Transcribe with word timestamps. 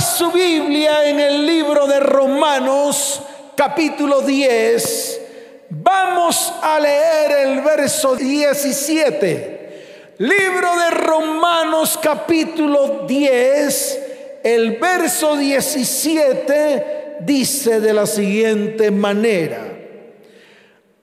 Su 0.00 0.32
Biblia 0.32 1.10
en 1.10 1.20
el 1.20 1.44
libro 1.44 1.86
de 1.86 2.00
Romanos 2.00 3.20
capítulo 3.54 4.22
10. 4.22 5.20
Vamos 5.68 6.54
a 6.62 6.80
leer 6.80 7.48
el 7.48 7.60
verso 7.60 8.16
17. 8.16 10.14
Libro 10.16 10.78
de 10.78 10.90
Romanos 10.90 11.98
capítulo 12.02 13.04
10, 13.06 14.00
el 14.42 14.78
verso 14.78 15.36
17 15.36 17.18
dice 17.20 17.80
de 17.80 17.92
la 17.92 18.06
siguiente 18.06 18.90
manera. 18.90 19.66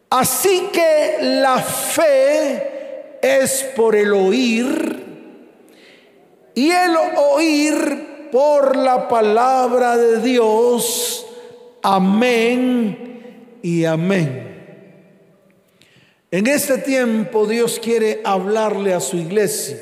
Así 0.10 0.70
que 0.74 1.18
la 1.22 1.60
fe 1.60 3.20
es 3.22 3.64
por 3.76 3.96
el 3.96 4.12
oír 4.14 5.06
y 6.56 6.72
el 6.72 6.96
oír 7.16 8.17
por 8.32 8.76
la 8.76 9.08
palabra 9.08 9.98
de 9.98 10.22
Dios. 10.22 11.26
Amén 11.82 13.60
y 13.62 13.86
amén. 13.86 14.46
En 16.30 16.48
este 16.48 16.78
tiempo 16.80 17.46
Dios 17.48 17.80
quiere 17.80 18.22
hablarle 18.24 18.94
a 18.94 19.00
su 19.00 19.18
iglesia. 19.18 19.80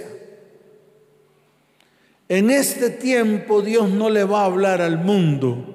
En 2.28 2.50
este 2.50 2.90
tiempo 2.90 3.62
Dios 3.62 3.90
no 3.90 4.10
le 4.10 4.24
va 4.24 4.42
a 4.42 4.46
hablar 4.46 4.82
al 4.82 4.98
mundo. 4.98 5.66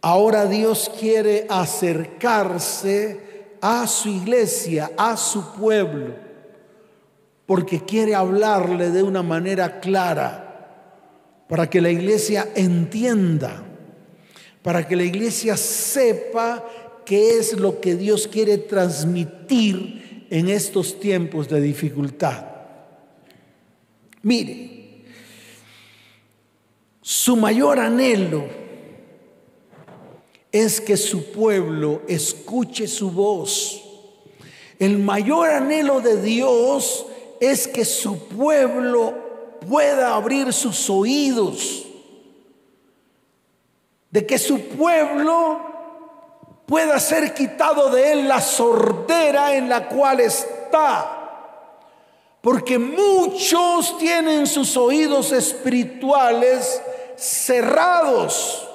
Ahora 0.00 0.46
Dios 0.46 0.90
quiere 0.98 1.46
acercarse 1.48 3.20
a 3.60 3.86
su 3.86 4.08
iglesia, 4.08 4.92
a 4.96 5.16
su 5.16 5.52
pueblo 5.54 6.26
porque 7.46 7.80
quiere 7.84 8.14
hablarle 8.14 8.90
de 8.90 9.02
una 9.02 9.22
manera 9.22 9.80
clara, 9.80 10.45
para 11.48 11.70
que 11.70 11.80
la 11.80 11.90
iglesia 11.90 12.48
entienda, 12.54 13.64
para 14.62 14.86
que 14.86 14.96
la 14.96 15.04
iglesia 15.04 15.56
sepa 15.56 16.64
qué 17.04 17.38
es 17.38 17.52
lo 17.54 17.80
que 17.80 17.94
Dios 17.94 18.26
quiere 18.26 18.58
transmitir 18.58 20.26
en 20.30 20.48
estos 20.48 20.98
tiempos 20.98 21.48
de 21.48 21.60
dificultad. 21.60 22.44
Mire, 24.22 25.04
su 27.00 27.36
mayor 27.36 27.78
anhelo 27.78 28.44
es 30.50 30.80
que 30.80 30.96
su 30.96 31.30
pueblo 31.30 32.02
escuche 32.08 32.88
su 32.88 33.12
voz. 33.12 33.82
El 34.80 34.98
mayor 34.98 35.50
anhelo 35.50 36.00
de 36.00 36.20
Dios 36.20 37.06
es 37.40 37.68
que 37.68 37.84
su 37.84 38.26
pueblo 38.26 39.25
pueda 39.68 40.14
abrir 40.14 40.52
sus 40.52 40.88
oídos, 40.90 41.86
de 44.10 44.26
que 44.26 44.38
su 44.38 44.60
pueblo 44.68 45.60
pueda 46.66 46.98
ser 46.98 47.32
quitado 47.34 47.90
de 47.90 48.12
él 48.12 48.28
la 48.28 48.40
sordera 48.40 49.54
en 49.54 49.68
la 49.68 49.88
cual 49.88 50.20
está. 50.20 51.12
Porque 52.40 52.78
muchos 52.78 53.98
tienen 53.98 54.46
sus 54.46 54.76
oídos 54.76 55.32
espirituales 55.32 56.80
cerrados. 57.16 58.68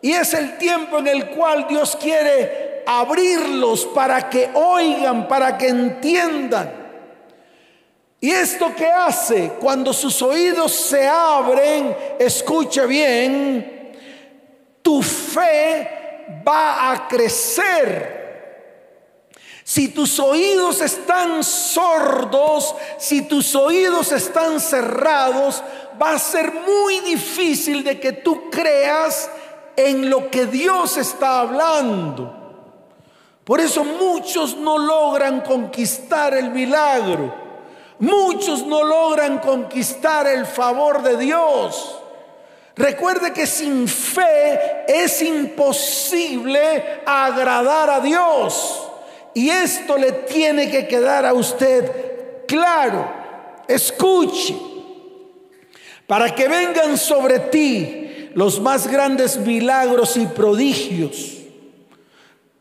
Y 0.00 0.12
es 0.12 0.32
el 0.34 0.58
tiempo 0.58 0.98
en 0.98 1.08
el 1.08 1.30
cual 1.30 1.66
Dios 1.68 1.96
quiere 1.96 2.84
abrirlos 2.86 3.84
para 3.86 4.30
que 4.30 4.50
oigan, 4.54 5.26
para 5.26 5.58
que 5.58 5.68
entiendan. 5.68 6.85
¿Y 8.20 8.30
esto 8.30 8.72
qué 8.74 8.86
hace? 8.86 9.52
Cuando 9.60 9.92
sus 9.92 10.22
oídos 10.22 10.72
se 10.72 11.06
abren, 11.06 11.94
escuche 12.18 12.86
bien, 12.86 13.94
tu 14.80 15.02
fe 15.02 16.40
va 16.46 16.92
a 16.92 17.08
crecer. 17.08 18.16
Si 19.62 19.88
tus 19.88 20.18
oídos 20.18 20.80
están 20.80 21.44
sordos, 21.44 22.74
si 22.98 23.22
tus 23.22 23.54
oídos 23.54 24.12
están 24.12 24.60
cerrados, 24.60 25.62
va 26.00 26.12
a 26.12 26.18
ser 26.18 26.52
muy 26.52 27.00
difícil 27.00 27.84
de 27.84 28.00
que 28.00 28.12
tú 28.12 28.48
creas 28.48 29.28
en 29.76 30.08
lo 30.08 30.30
que 30.30 30.46
Dios 30.46 30.96
está 30.96 31.40
hablando. 31.40 32.32
Por 33.44 33.60
eso 33.60 33.84
muchos 33.84 34.56
no 34.56 34.78
logran 34.78 35.42
conquistar 35.42 36.34
el 36.34 36.50
milagro 36.50 37.45
Muchos 37.98 38.66
no 38.66 38.84
logran 38.84 39.38
conquistar 39.38 40.26
el 40.26 40.44
favor 40.44 41.02
de 41.02 41.16
Dios. 41.16 42.00
Recuerde 42.74 43.32
que 43.32 43.46
sin 43.46 43.88
fe 43.88 44.84
es 44.86 45.22
imposible 45.22 47.00
agradar 47.06 47.88
a 47.88 48.00
Dios. 48.00 48.82
Y 49.32 49.48
esto 49.48 49.96
le 49.96 50.12
tiene 50.12 50.70
que 50.70 50.86
quedar 50.86 51.24
a 51.24 51.32
usted 51.32 52.44
claro. 52.46 53.08
Escuche. 53.66 54.54
Para 56.06 56.34
que 56.34 56.48
vengan 56.48 56.98
sobre 56.98 57.38
ti 57.38 58.30
los 58.34 58.60
más 58.60 58.86
grandes 58.86 59.38
milagros 59.38 60.16
y 60.18 60.26
prodigios. 60.26 61.32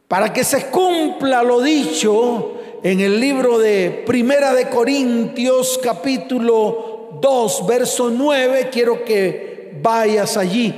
Para 0.07 0.31
que 0.31 0.45
se 0.45 0.68
cumpla 0.68 1.44
lo 1.44 1.59
dicho 1.59 2.56
en 2.85 3.00
el 3.00 3.19
libro 3.19 3.57
de 3.57 4.03
Primera 4.06 4.53
de 4.53 4.69
Corintios 4.69 5.79
capítulo 5.81 7.18
2 7.19 7.66
verso 7.66 8.12
9, 8.12 8.69
quiero 8.72 9.03
que 9.03 9.75
vayas 9.81 10.38
allí. 10.38 10.72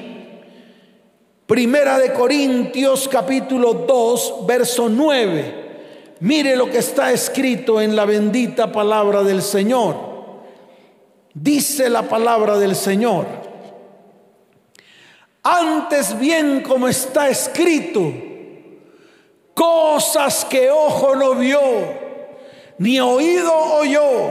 Primera 1.46 2.00
de 2.00 2.14
Corintios 2.14 3.10
capítulo 3.10 3.74
2 3.74 4.46
verso 4.48 4.88
9. 4.88 5.56
Mire 6.22 6.56
lo 6.56 6.70
que 6.70 6.78
está 6.78 7.12
escrito 7.12 7.82
en 7.82 7.94
la 7.94 8.06
bendita 8.06 8.72
palabra 8.72 9.22
del 9.24 9.42
Señor. 9.42 9.98
Dice 11.34 11.90
la 11.90 12.04
palabra 12.04 12.58
del 12.58 12.78
Señor. 12.78 13.26
Antes 15.44 16.18
bien 16.18 16.62
como 16.62 16.88
está 16.88 17.28
escrito, 17.28 18.14
cosas 19.58 20.46
que 20.46 20.70
ojo 20.70 21.16
no 21.16 21.34
vio, 21.34 21.60
ni 22.78 23.00
oído 23.00 23.52
oyó, 23.80 24.30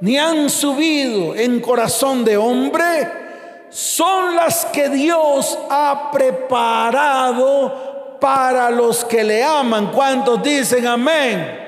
ni 0.00 0.16
han 0.16 0.48
subido 0.48 1.36
en 1.36 1.60
corazón 1.60 2.24
de 2.24 2.38
hombre, 2.38 3.66
son 3.68 4.34
las 4.34 4.64
que 4.64 4.88
Dios 4.88 5.58
ha 5.68 6.10
preparado 6.10 8.16
para 8.18 8.70
los 8.70 9.04
que 9.04 9.22
le 9.22 9.44
aman. 9.44 9.92
¿Cuántos 9.92 10.42
dicen 10.42 10.86
amén? 10.86 11.64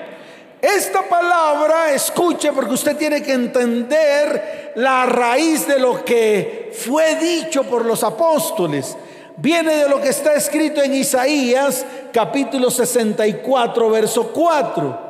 Esta 0.63 1.03
palabra, 1.03 1.93
escuche 1.93 2.53
porque 2.53 2.73
usted 2.73 2.97
tiene 2.97 3.23
que 3.23 3.35
entender 3.35 4.73
la 4.77 5.05
raíz 5.05 5.69
de 5.69 5.79
lo 5.79 6.03
que 6.07 6.73
fue 6.75 7.17
dicho 7.17 7.65
por 7.65 7.85
los 7.85 8.03
apóstoles 8.03 8.97
viene 9.39 9.77
de 9.77 9.89
lo 9.89 10.01
que 10.01 10.09
está 10.09 10.35
escrito 10.35 10.83
en 10.83 10.95
Isaías 10.95 11.87
capítulo 12.13 12.71
64, 12.71 13.91
verso 13.91 14.29
4. 14.33 15.09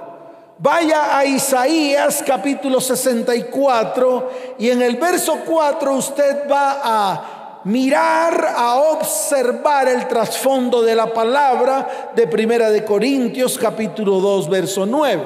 Vaya 0.59 1.17
a 1.17 1.25
Isaías 1.25 2.23
capítulo 2.27 2.81
64 2.81 4.31
y 4.59 4.71
en 4.71 4.83
el 4.83 4.97
verso 4.97 5.39
4 5.47 5.95
usted 5.95 6.51
va 6.51 6.81
a 6.83 7.61
mirar, 7.65 8.55
a 8.57 8.77
observar 8.77 9.89
el 9.89 10.09
trasfondo 10.09 10.83
de 10.83 10.95
la 10.95 11.13
palabra 11.13 12.11
de 12.15 12.27
Primera 12.27 12.71
de 12.71 12.85
Corintios 12.85 13.57
capítulo 13.57 14.19
2 14.21 14.49
verso 14.51 14.85
9. 14.85 15.23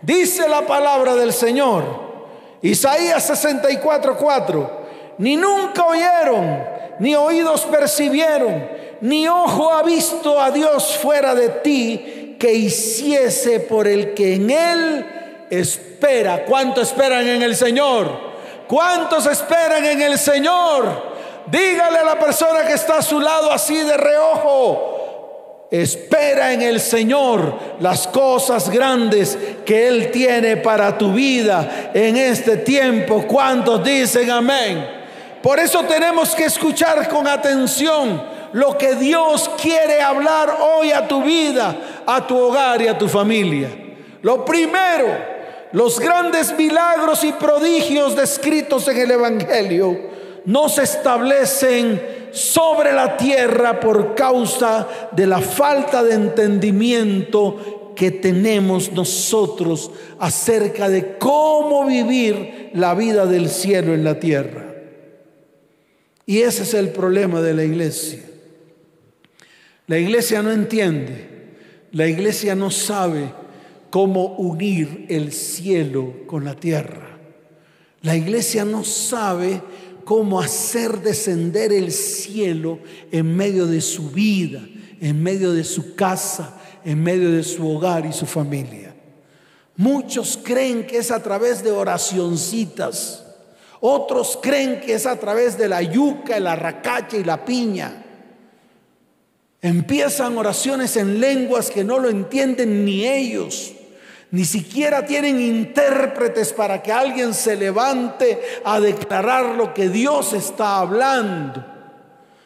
Dice 0.00 0.48
la 0.48 0.62
palabra 0.62 1.14
del 1.14 1.32
Señor, 1.32 1.84
Isaías 2.62 3.24
64, 3.24 4.16
4, 4.16 4.70
ni 5.18 5.36
nunca 5.36 5.84
oyeron 5.86 6.75
ni 6.98 7.14
oídos 7.14 7.62
percibieron, 7.62 8.68
ni 9.00 9.28
ojo 9.28 9.72
ha 9.72 9.82
visto 9.82 10.40
a 10.40 10.50
Dios 10.50 10.96
fuera 10.96 11.34
de 11.34 11.48
ti 11.48 12.36
que 12.38 12.52
hiciese 12.52 13.60
por 13.60 13.86
el 13.86 14.14
que 14.14 14.34
en 14.34 14.50
Él 14.50 15.06
espera. 15.50 16.44
¿Cuántos 16.44 16.88
esperan 16.88 17.26
en 17.26 17.42
el 17.42 17.56
Señor? 17.56 18.08
¿Cuántos 18.66 19.26
esperan 19.26 19.84
en 19.84 20.02
el 20.02 20.18
Señor? 20.18 21.16
Dígale 21.46 21.98
a 21.98 22.04
la 22.04 22.18
persona 22.18 22.66
que 22.66 22.74
está 22.74 22.98
a 22.98 23.02
su 23.02 23.20
lado 23.20 23.52
así 23.52 23.76
de 23.76 23.96
reojo. 23.96 24.92
Espera 25.70 26.52
en 26.52 26.62
el 26.62 26.80
Señor 26.80 27.54
las 27.80 28.06
cosas 28.06 28.70
grandes 28.70 29.36
que 29.64 29.88
Él 29.88 30.10
tiene 30.10 30.56
para 30.56 30.96
tu 30.96 31.12
vida 31.12 31.90
en 31.92 32.16
este 32.16 32.58
tiempo. 32.58 33.24
¿Cuántos 33.26 33.82
dicen 33.82 34.30
amén? 34.30 34.95
Por 35.46 35.60
eso 35.60 35.84
tenemos 35.84 36.34
que 36.34 36.46
escuchar 36.46 37.08
con 37.08 37.28
atención 37.28 38.20
lo 38.52 38.76
que 38.76 38.96
Dios 38.96 39.48
quiere 39.62 40.02
hablar 40.02 40.58
hoy 40.60 40.90
a 40.90 41.06
tu 41.06 41.22
vida, 41.22 42.02
a 42.04 42.26
tu 42.26 42.36
hogar 42.36 42.82
y 42.82 42.88
a 42.88 42.98
tu 42.98 43.06
familia. 43.06 43.70
Lo 44.22 44.44
primero, 44.44 45.06
los 45.70 46.00
grandes 46.00 46.52
milagros 46.58 47.22
y 47.22 47.30
prodigios 47.30 48.16
descritos 48.16 48.88
en 48.88 48.96
el 48.96 49.12
Evangelio 49.12 49.96
no 50.46 50.68
se 50.68 50.82
establecen 50.82 52.28
sobre 52.32 52.92
la 52.92 53.16
tierra 53.16 53.78
por 53.78 54.16
causa 54.16 54.88
de 55.12 55.28
la 55.28 55.38
falta 55.38 56.02
de 56.02 56.14
entendimiento 56.14 57.92
que 57.94 58.10
tenemos 58.10 58.90
nosotros 58.90 59.92
acerca 60.18 60.88
de 60.88 61.16
cómo 61.18 61.84
vivir 61.84 62.70
la 62.74 62.94
vida 62.94 63.26
del 63.26 63.48
cielo 63.48 63.94
en 63.94 64.02
la 64.02 64.18
tierra. 64.18 64.65
Y 66.26 66.38
ese 66.38 66.64
es 66.64 66.74
el 66.74 66.90
problema 66.90 67.40
de 67.40 67.54
la 67.54 67.64
iglesia. 67.64 68.20
La 69.86 69.98
iglesia 69.98 70.42
no 70.42 70.50
entiende, 70.50 71.28
la 71.92 72.08
iglesia 72.08 72.56
no 72.56 72.72
sabe 72.72 73.32
cómo 73.90 74.34
unir 74.36 75.06
el 75.08 75.32
cielo 75.32 76.26
con 76.26 76.44
la 76.44 76.56
tierra. 76.56 77.18
La 78.02 78.16
iglesia 78.16 78.64
no 78.64 78.82
sabe 78.82 79.62
cómo 80.04 80.40
hacer 80.40 81.00
descender 81.00 81.72
el 81.72 81.92
cielo 81.92 82.80
en 83.12 83.36
medio 83.36 83.66
de 83.66 83.80
su 83.80 84.10
vida, 84.10 84.66
en 85.00 85.22
medio 85.22 85.52
de 85.52 85.64
su 85.64 85.94
casa, 85.94 86.60
en 86.84 87.02
medio 87.02 87.30
de 87.30 87.42
su 87.44 87.68
hogar 87.68 88.06
y 88.06 88.12
su 88.12 88.26
familia. 88.26 88.94
Muchos 89.76 90.38
creen 90.42 90.86
que 90.86 90.98
es 90.98 91.10
a 91.10 91.22
través 91.22 91.62
de 91.62 91.70
oracioncitas. 91.70 93.25
Otros 93.80 94.38
creen 94.42 94.80
que 94.80 94.94
es 94.94 95.06
a 95.06 95.16
través 95.16 95.58
de 95.58 95.68
la 95.68 95.82
yuca, 95.82 96.40
la 96.40 96.56
racacha 96.56 97.16
y 97.16 97.24
la 97.24 97.44
piña. 97.44 98.04
Empiezan 99.60 100.36
oraciones 100.38 100.96
en 100.96 101.20
lenguas 101.20 101.70
que 101.70 101.84
no 101.84 101.98
lo 101.98 102.08
entienden 102.08 102.84
ni 102.84 103.06
ellos. 103.06 103.72
Ni 104.30 104.44
siquiera 104.44 105.06
tienen 105.06 105.40
intérpretes 105.40 106.52
para 106.52 106.82
que 106.82 106.92
alguien 106.92 107.32
se 107.32 107.56
levante 107.56 108.40
a 108.64 108.80
declarar 108.80 109.54
lo 109.54 109.72
que 109.72 109.88
Dios 109.88 110.32
está 110.32 110.78
hablando. 110.78 111.64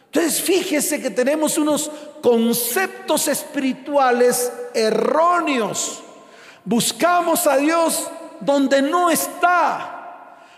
Entonces 0.07 0.41
fíjese 0.41 1.01
que 1.01 1.11
tenemos 1.11 1.57
unos 1.57 1.91
conceptos 2.23 3.29
espirituales 3.29 4.53
erróneos. 4.75 6.03
Buscamos 6.65 7.47
a 7.47 7.57
Dios 7.57 8.11
donde 8.41 8.83
no 8.83 9.11
está. 9.11 10.00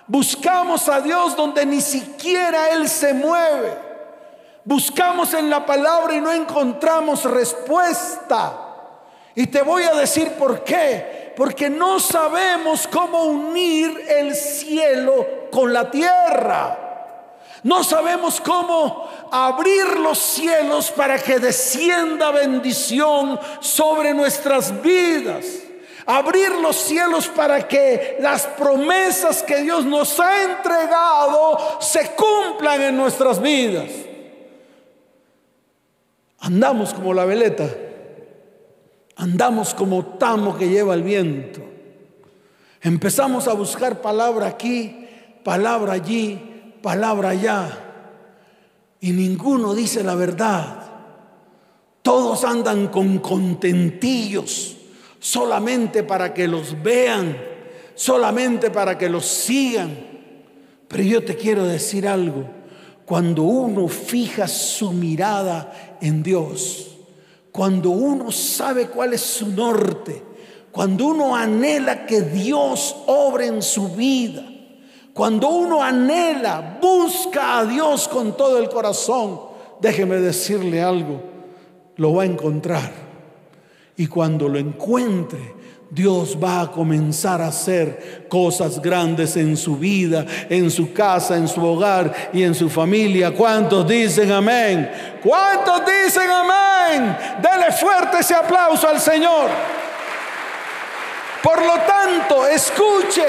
Buscamos 0.07 0.89
a 0.89 1.01
Dios 1.01 1.37
donde 1.37 1.65
ni 1.65 1.81
siquiera 1.81 2.71
Él 2.71 2.89
se 2.89 3.15
mueve. 3.15 3.77
Buscamos 4.65 5.35
en 5.35 5.51
la 5.51 5.65
palabra 5.65 6.15
y 6.15 6.21
no 6.21 6.33
encontramos 6.33 7.25
respuesta. 7.25 8.59
Y 9.35 9.47
te 9.47 9.63
voy 9.63 9.85
a 9.85 9.95
decir 9.95 10.33
por 10.33 10.63
qué. 10.65 11.33
Porque 11.37 11.71
no 11.71 11.99
sabemos 11.99 12.87
cómo 12.87 13.25
unir 13.25 14.05
el 14.09 14.35
cielo 14.35 15.27
con 15.51 15.73
la 15.73 15.91
tierra. 15.91 16.79
No 17.63 17.85
sabemos 17.85 18.41
cómo 18.41 19.09
abrir 19.31 19.99
los 19.99 20.19
cielos 20.19 20.91
para 20.91 21.19
que 21.19 21.39
descienda 21.39 22.33
bendición 22.33 23.39
sobre 23.61 24.13
nuestras 24.13 24.83
vidas. 24.83 25.47
Abrir 26.07 26.51
los 26.57 26.77
cielos 26.77 27.29
para 27.29 27.67
que 27.67 28.17
las 28.21 28.47
promesas 28.47 29.43
que 29.43 29.63
Dios 29.63 29.85
nos 29.85 30.19
ha 30.19 30.43
entregado 30.43 31.59
se 31.81 32.13
cumplan 32.13 32.83
en 32.83 32.97
nuestras 32.97 33.41
vidas. 33.41 33.91
Andamos 36.41 36.93
como 36.93 37.15
la 37.15 37.25
veleta. 37.25 37.69
Andamos 39.17 39.75
como 39.75 40.05
tamo 40.17 40.57
que 40.57 40.69
lleva 40.69 40.95
el 40.95 41.03
viento. 41.03 41.61
Empezamos 42.81 43.47
a 43.47 43.53
buscar 43.53 44.01
palabra 44.01 44.49
aquí, 44.49 45.07
palabra 45.45 45.93
allí, 45.93 46.75
palabra 46.83 47.29
allá. 47.29 47.79
Y 49.01 49.13
ninguno 49.13 49.75
dice 49.75 50.03
la 50.03 50.17
verdad. 50.17 50.83
Todos 52.03 52.43
andan 52.43 52.89
con 52.89 53.19
contentillos, 53.19 54.77
solamente 55.23 56.03
para 56.03 56.35
que 56.35 56.49
los 56.49 56.83
vean, 56.83 57.39
solamente 57.95 58.73
para 58.73 58.99
que 58.99 59.09
los 59.09 59.25
sigan. 59.25 59.97
Pero 60.89 61.03
yo 61.05 61.25
te 61.25 61.37
quiero 61.37 61.65
decir 61.65 62.09
algo. 62.09 62.45
Cuando 63.07 63.45
uno 63.45 63.87
fija 63.87 64.49
su 64.49 64.93
mirada 64.93 65.97
en 66.01 66.25
Dios, 66.25 66.97
cuando 67.53 67.91
uno 67.91 68.33
sabe 68.33 68.89
cuál 68.89 69.13
es 69.13 69.21
su 69.21 69.49
norte, 69.49 70.23
cuando 70.73 71.07
uno 71.07 71.37
anhela 71.37 72.05
que 72.05 72.23
Dios 72.23 72.97
obre 73.07 73.47
en 73.47 73.63
su 73.63 73.91
vida, 73.91 74.43
cuando 75.15 75.51
uno 75.51 75.85
anhela, 75.85 76.79
busca 76.83 77.61
a 77.61 77.65
Dios 77.65 78.09
con 78.09 78.37
todo 78.37 78.59
el 78.59 78.69
corazón, 78.69 79.41
déjeme 79.81 80.17
decirle 80.17 80.83
algo, 80.83 81.21
lo 81.97 82.15
va 82.15 82.25
a 82.25 82.27
encontrar. 82.27 83.02
Y 83.97 84.07
cuando 84.07 84.49
lo 84.49 84.59
encuentre, 84.59 85.55
Dios 85.95 86.39
va 86.43 86.63
a 86.63 86.71
comenzar 86.71 87.43
a 87.43 87.49
hacer 87.49 88.27
cosas 88.27 88.81
grandes 88.81 89.37
en 89.37 89.59
su 89.59 89.77
vida, 89.77 90.25
en 90.49 90.71
su 90.71 90.95
casa, 90.95 91.37
en 91.37 91.47
su 91.47 91.63
hogar 91.63 92.31
y 92.33 92.43
en 92.43 92.55
su 92.55 92.71
familia. 92.71 93.35
¿Cuántos 93.35 93.87
dicen 93.87 94.33
amén? 94.33 94.91
¿Cuántos 95.23 95.83
dicen 95.85 96.31
amén? 96.31 97.15
Dele 97.43 97.71
fuerte 97.73 98.21
ese 98.21 98.35
aplauso 98.35 98.89
al 98.89 98.99
Señor. 99.01 99.51
Por 101.43 101.63
lo 101.63 101.75
tanto, 101.81 102.47
escuche, 102.47 103.27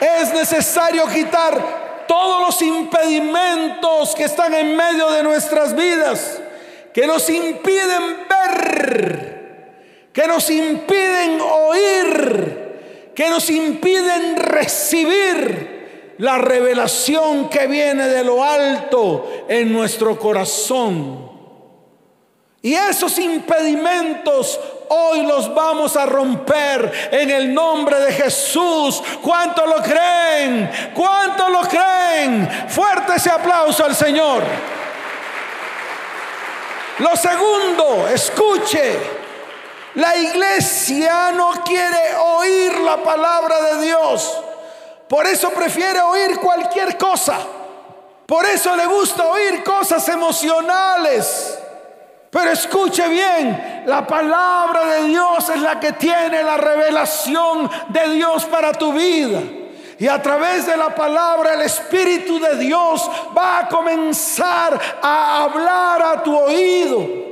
es 0.00 0.34
necesario 0.34 1.06
quitar 1.06 2.04
todos 2.08 2.40
los 2.44 2.60
impedimentos 2.60 4.16
que 4.16 4.24
están 4.24 4.52
en 4.52 4.74
medio 4.74 5.12
de 5.12 5.22
nuestras 5.22 5.76
vidas, 5.76 6.40
que 6.92 7.06
nos 7.06 7.30
impiden 7.30 8.16
ver 8.28 9.33
que 10.14 10.28
nos 10.28 10.48
impiden 10.48 11.40
oír, 11.40 13.10
que 13.16 13.28
nos 13.28 13.50
impiden 13.50 14.36
recibir 14.36 16.14
la 16.18 16.38
revelación 16.38 17.48
que 17.48 17.66
viene 17.66 18.06
de 18.06 18.22
lo 18.22 18.42
alto 18.44 19.44
en 19.48 19.72
nuestro 19.72 20.16
corazón. 20.16 21.32
Y 22.62 22.74
esos 22.74 23.18
impedimentos 23.18 24.58
hoy 24.88 25.26
los 25.26 25.52
vamos 25.52 25.96
a 25.96 26.06
romper 26.06 27.10
en 27.10 27.30
el 27.30 27.52
nombre 27.52 27.98
de 27.98 28.12
Jesús. 28.12 29.02
¿Cuánto 29.20 29.66
lo 29.66 29.82
creen? 29.82 30.70
¿Cuánto 30.94 31.50
lo 31.50 31.62
creen? 31.62 32.48
Fuerte 32.68 33.16
ese 33.16 33.30
aplauso 33.30 33.84
al 33.84 33.96
Señor. 33.96 34.44
Lo 37.00 37.16
segundo, 37.16 38.08
escuche. 38.08 39.23
La 39.94 40.16
iglesia 40.16 41.30
no 41.32 41.52
quiere 41.64 42.16
oír 42.16 42.78
la 42.80 42.96
palabra 43.02 43.60
de 43.62 43.86
Dios. 43.86 44.40
Por 45.08 45.26
eso 45.26 45.50
prefiere 45.50 46.00
oír 46.00 46.38
cualquier 46.40 46.98
cosa. 46.98 47.38
Por 48.26 48.44
eso 48.46 48.74
le 48.74 48.86
gusta 48.86 49.26
oír 49.26 49.62
cosas 49.62 50.08
emocionales. 50.08 51.58
Pero 52.30 52.50
escuche 52.50 53.06
bien, 53.08 53.84
la 53.86 54.04
palabra 54.04 54.84
de 54.86 55.04
Dios 55.04 55.48
es 55.50 55.60
la 55.60 55.78
que 55.78 55.92
tiene 55.92 56.42
la 56.42 56.56
revelación 56.56 57.70
de 57.90 58.08
Dios 58.14 58.44
para 58.46 58.72
tu 58.72 58.92
vida. 58.92 59.40
Y 60.00 60.08
a 60.08 60.20
través 60.20 60.66
de 60.66 60.76
la 60.76 60.92
palabra 60.92 61.54
el 61.54 61.62
Espíritu 61.62 62.40
de 62.40 62.56
Dios 62.56 63.08
va 63.36 63.60
a 63.60 63.68
comenzar 63.68 64.80
a 65.00 65.44
hablar 65.44 66.02
a 66.02 66.22
tu 66.24 66.36
oído. 66.36 67.23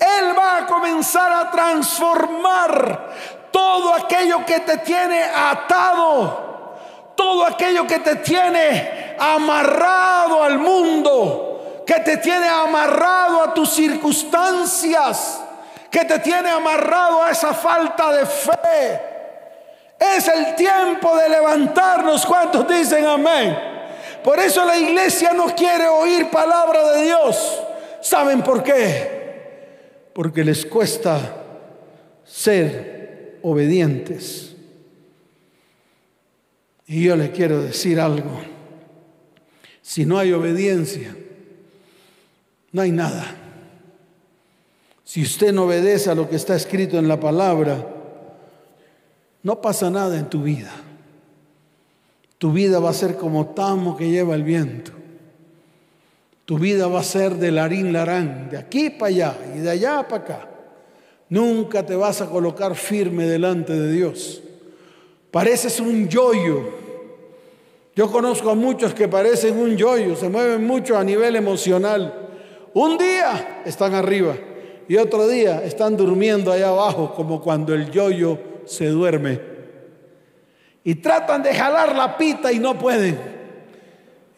Él 0.00 0.36
va 0.36 0.58
a 0.58 0.66
comenzar 0.66 1.30
a 1.30 1.50
transformar 1.50 3.10
todo 3.50 3.92
aquello 3.92 4.46
que 4.46 4.60
te 4.60 4.78
tiene 4.78 5.22
atado, 5.22 6.74
todo 7.14 7.44
aquello 7.44 7.86
que 7.86 7.98
te 7.98 8.16
tiene 8.16 9.16
amarrado 9.18 10.42
al 10.42 10.58
mundo, 10.58 11.82
que 11.86 12.00
te 12.00 12.16
tiene 12.16 12.48
amarrado 12.48 13.42
a 13.42 13.52
tus 13.52 13.68
circunstancias, 13.70 15.42
que 15.90 16.06
te 16.06 16.18
tiene 16.20 16.48
amarrado 16.48 17.22
a 17.22 17.30
esa 17.30 17.52
falta 17.52 18.10
de 18.12 18.24
fe. 18.24 19.00
Es 19.98 20.28
el 20.28 20.54
tiempo 20.54 21.14
de 21.14 21.28
levantarnos. 21.28 22.24
¿Cuántos 22.24 22.66
dicen 22.66 23.04
amén? 23.04 23.70
Por 24.24 24.38
eso 24.38 24.64
la 24.64 24.78
iglesia 24.78 25.34
no 25.34 25.46
quiere 25.54 25.86
oír 25.88 26.30
palabra 26.30 26.92
de 26.92 27.02
Dios. 27.02 27.60
¿Saben 28.00 28.40
por 28.40 28.62
qué? 28.62 29.19
Porque 30.20 30.44
les 30.44 30.66
cuesta 30.66 31.46
ser 32.26 33.38
obedientes. 33.40 34.54
Y 36.86 37.04
yo 37.04 37.16
le 37.16 37.30
quiero 37.30 37.62
decir 37.62 37.98
algo. 37.98 38.38
Si 39.80 40.04
no 40.04 40.18
hay 40.18 40.32
obediencia, 40.32 41.16
no 42.70 42.82
hay 42.82 42.92
nada. 42.92 43.34
Si 45.04 45.22
usted 45.22 45.54
no 45.54 45.64
obedece 45.64 46.10
a 46.10 46.14
lo 46.14 46.28
que 46.28 46.36
está 46.36 46.54
escrito 46.54 46.98
en 46.98 47.08
la 47.08 47.18
palabra, 47.18 47.88
no 49.42 49.62
pasa 49.62 49.88
nada 49.88 50.18
en 50.18 50.28
tu 50.28 50.42
vida. 50.42 50.70
Tu 52.36 52.52
vida 52.52 52.78
va 52.78 52.90
a 52.90 52.92
ser 52.92 53.16
como 53.16 53.54
tamo 53.54 53.96
que 53.96 54.10
lleva 54.10 54.34
el 54.34 54.42
viento. 54.42 54.92
Tu 56.50 56.58
vida 56.58 56.88
va 56.88 56.98
a 56.98 57.04
ser 57.04 57.36
de 57.36 57.52
larín 57.52 57.92
larán, 57.92 58.50
de 58.50 58.58
aquí 58.58 58.90
para 58.90 59.06
allá 59.06 59.36
y 59.54 59.60
de 59.60 59.70
allá 59.70 60.08
para 60.08 60.24
acá. 60.24 60.48
Nunca 61.28 61.86
te 61.86 61.94
vas 61.94 62.20
a 62.22 62.26
colocar 62.26 62.74
firme 62.74 63.24
delante 63.24 63.72
de 63.72 63.92
Dios. 63.92 64.42
Pareces 65.30 65.78
un 65.78 66.08
yoyo. 66.08 66.70
Yo 67.94 68.10
conozco 68.10 68.50
a 68.50 68.56
muchos 68.56 68.94
que 68.94 69.06
parecen 69.06 69.60
un 69.60 69.76
yoyo, 69.76 70.16
se 70.16 70.28
mueven 70.28 70.66
mucho 70.66 70.98
a 70.98 71.04
nivel 71.04 71.36
emocional. 71.36 72.30
Un 72.74 72.98
día 72.98 73.62
están 73.64 73.94
arriba 73.94 74.34
y 74.88 74.96
otro 74.96 75.28
día 75.28 75.62
están 75.62 75.96
durmiendo 75.96 76.50
allá 76.50 76.70
abajo, 76.70 77.14
como 77.14 77.40
cuando 77.40 77.74
el 77.74 77.92
yoyo 77.92 78.40
se 78.64 78.88
duerme. 78.88 79.40
Y 80.82 80.96
tratan 80.96 81.44
de 81.44 81.54
jalar 81.54 81.94
la 81.94 82.18
pita 82.18 82.50
y 82.50 82.58
no 82.58 82.76
pueden. 82.76 83.39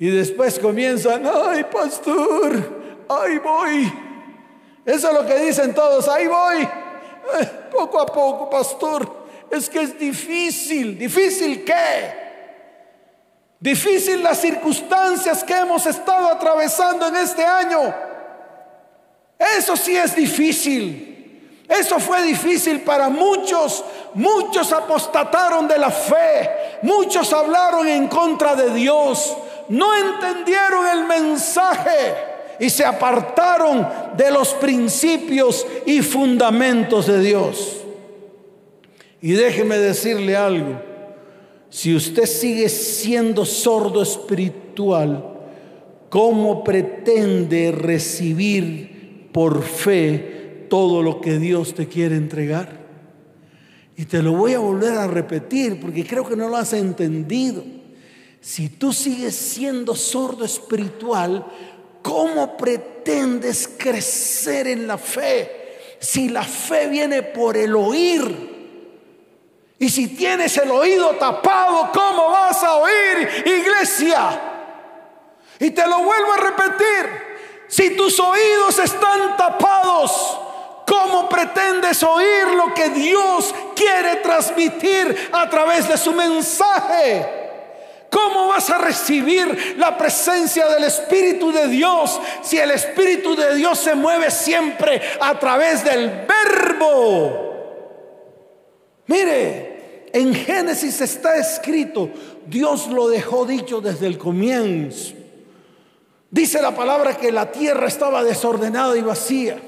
Y 0.03 0.11
después 0.11 0.59
comienzan, 0.59 1.23
ay 1.33 1.63
pastor, 1.63 3.05
ahí 3.09 3.39
voy. 3.39 3.93
Eso 4.85 5.09
es 5.09 5.15
lo 5.15 5.25
que 5.25 5.39
dicen 5.39 5.73
todos, 5.73 6.09
ahí 6.09 6.27
voy. 6.27 6.63
Eh, 6.63 7.51
poco 7.71 8.01
a 8.01 8.07
poco, 8.07 8.51
pastor. 8.51 9.09
Es 9.49 9.71
que 9.71 9.83
es 9.83 9.97
difícil. 9.97 10.99
¿Difícil 10.99 11.65
qué? 11.65 12.15
Difícil 13.61 14.25
las 14.25 14.41
circunstancias 14.41 15.45
que 15.45 15.57
hemos 15.57 15.87
estado 15.87 16.27
atravesando 16.31 17.07
en 17.07 17.15
este 17.15 17.45
año. 17.45 17.95
Eso 19.57 19.77
sí 19.77 19.97
es 19.97 20.17
difícil. 20.17 21.65
Eso 21.69 22.01
fue 22.01 22.23
difícil 22.23 22.81
para 22.81 23.09
muchos. 23.09 23.85
Muchos 24.15 24.73
apostataron 24.73 25.69
de 25.69 25.79
la 25.79 25.93
fe. 25.93 26.51
Muchos 26.83 27.33
hablaron 27.33 27.87
en 27.87 28.09
contra 28.09 28.57
de 28.57 28.75
Dios. 28.75 29.37
No 29.73 29.87
entendieron 29.97 30.87
el 30.87 31.07
mensaje 31.07 32.13
y 32.61 32.69
se 32.69 32.85
apartaron 32.85 33.89
de 34.19 34.31
los 34.31 34.53
principios 34.53 35.67
y 35.87 36.03
fundamentos 36.03 37.07
de 37.07 37.21
Dios. 37.21 37.81
Y 39.23 39.33
déjeme 39.33 39.79
decirle 39.79 40.37
algo. 40.37 40.79
Si 41.71 41.97
usted 41.97 42.27
sigue 42.27 42.69
siendo 42.69 43.47
sordo 43.47 44.03
espiritual, 44.03 45.39
¿cómo 46.11 46.63
pretende 46.63 47.73
recibir 47.73 49.31
por 49.33 49.63
fe 49.63 50.67
todo 50.69 51.03
lo 51.03 51.23
que 51.23 51.39
Dios 51.39 51.73
te 51.73 51.89
quiere 51.89 52.17
entregar? 52.17 52.79
Y 53.97 54.05
te 54.05 54.23
lo 54.23 54.33
voy 54.33 54.53
a 54.53 54.59
volver 54.59 54.99
a 54.99 55.07
repetir 55.07 55.81
porque 55.81 56.05
creo 56.05 56.29
que 56.29 56.37
no 56.37 56.51
lo 56.51 56.59
has 56.59 56.75
entendido. 56.75 57.81
Si 58.43 58.69
tú 58.71 58.93
sigues 58.93 59.37
siendo 59.37 59.95
sordo 59.95 60.45
espiritual, 60.45 61.47
¿cómo 62.03 62.57
pretendes 62.57 63.71
crecer 63.79 64.67
en 64.67 64.89
la 64.89 64.99
fe? 64.99 65.97
Si 66.01 66.29
la 66.29 66.43
fe 66.43 66.89
viene 66.89 67.23
por 67.23 67.57
el 67.57 67.77
oír. 67.77 68.51
Y 69.79 69.89
si 69.89 70.09
tienes 70.09 70.57
el 70.57 70.73
oído 70.73 71.11
tapado, 71.11 71.91
¿cómo 71.95 72.31
vas 72.31 72.61
a 72.65 72.75
oír, 72.79 73.45
iglesia? 73.47 74.41
Y 75.61 75.71
te 75.71 75.87
lo 75.87 76.03
vuelvo 76.03 76.33
a 76.33 76.37
repetir. 76.39 77.67
Si 77.69 77.91
tus 77.91 78.19
oídos 78.19 78.77
están 78.81 79.37
tapados, 79.37 80.41
¿cómo 80.85 81.29
pretendes 81.29 82.03
oír 82.03 82.49
lo 82.57 82.75
que 82.75 82.91
Dios 82.91 83.55
quiere 83.77 84.17
transmitir 84.17 85.31
a 85.33 85.49
través 85.49 85.89
de 85.89 85.97
su 85.97 86.13
mensaje? 86.13 87.42
¿Cómo 88.13 88.49
vas 88.49 88.69
a 88.69 88.77
recibir 88.77 89.75
la 89.79 89.97
presencia 89.97 90.69
del 90.69 90.85
Espíritu 90.85 91.51
de 91.51 91.67
Dios 91.67 92.21
si 92.43 92.59
el 92.59 92.71
Espíritu 92.73 93.35
de 93.35 93.55
Dios 93.55 93.79
se 93.79 93.95
mueve 93.95 94.31
siempre 94.31 95.01
a 95.19 95.39
través 95.39 95.83
del 95.83 96.27
verbo? 96.29 97.49
Mire, 99.07 100.11
en 100.13 100.35
Génesis 100.35 101.01
está 101.01 101.39
escrito, 101.39 102.11
Dios 102.47 102.89
lo 102.89 103.09
dejó 103.09 103.47
dicho 103.47 103.81
desde 103.81 104.09
el 104.09 104.19
comienzo. 104.19 105.15
Dice 106.31 106.61
la 106.61 106.77
palabra 106.77 107.17
que 107.17 107.33
la 107.33 107.51
tierra 107.51 107.89
estaba 107.89 108.23
desordenada 108.23 108.95
y 108.95 109.01
vacía. 109.01 109.59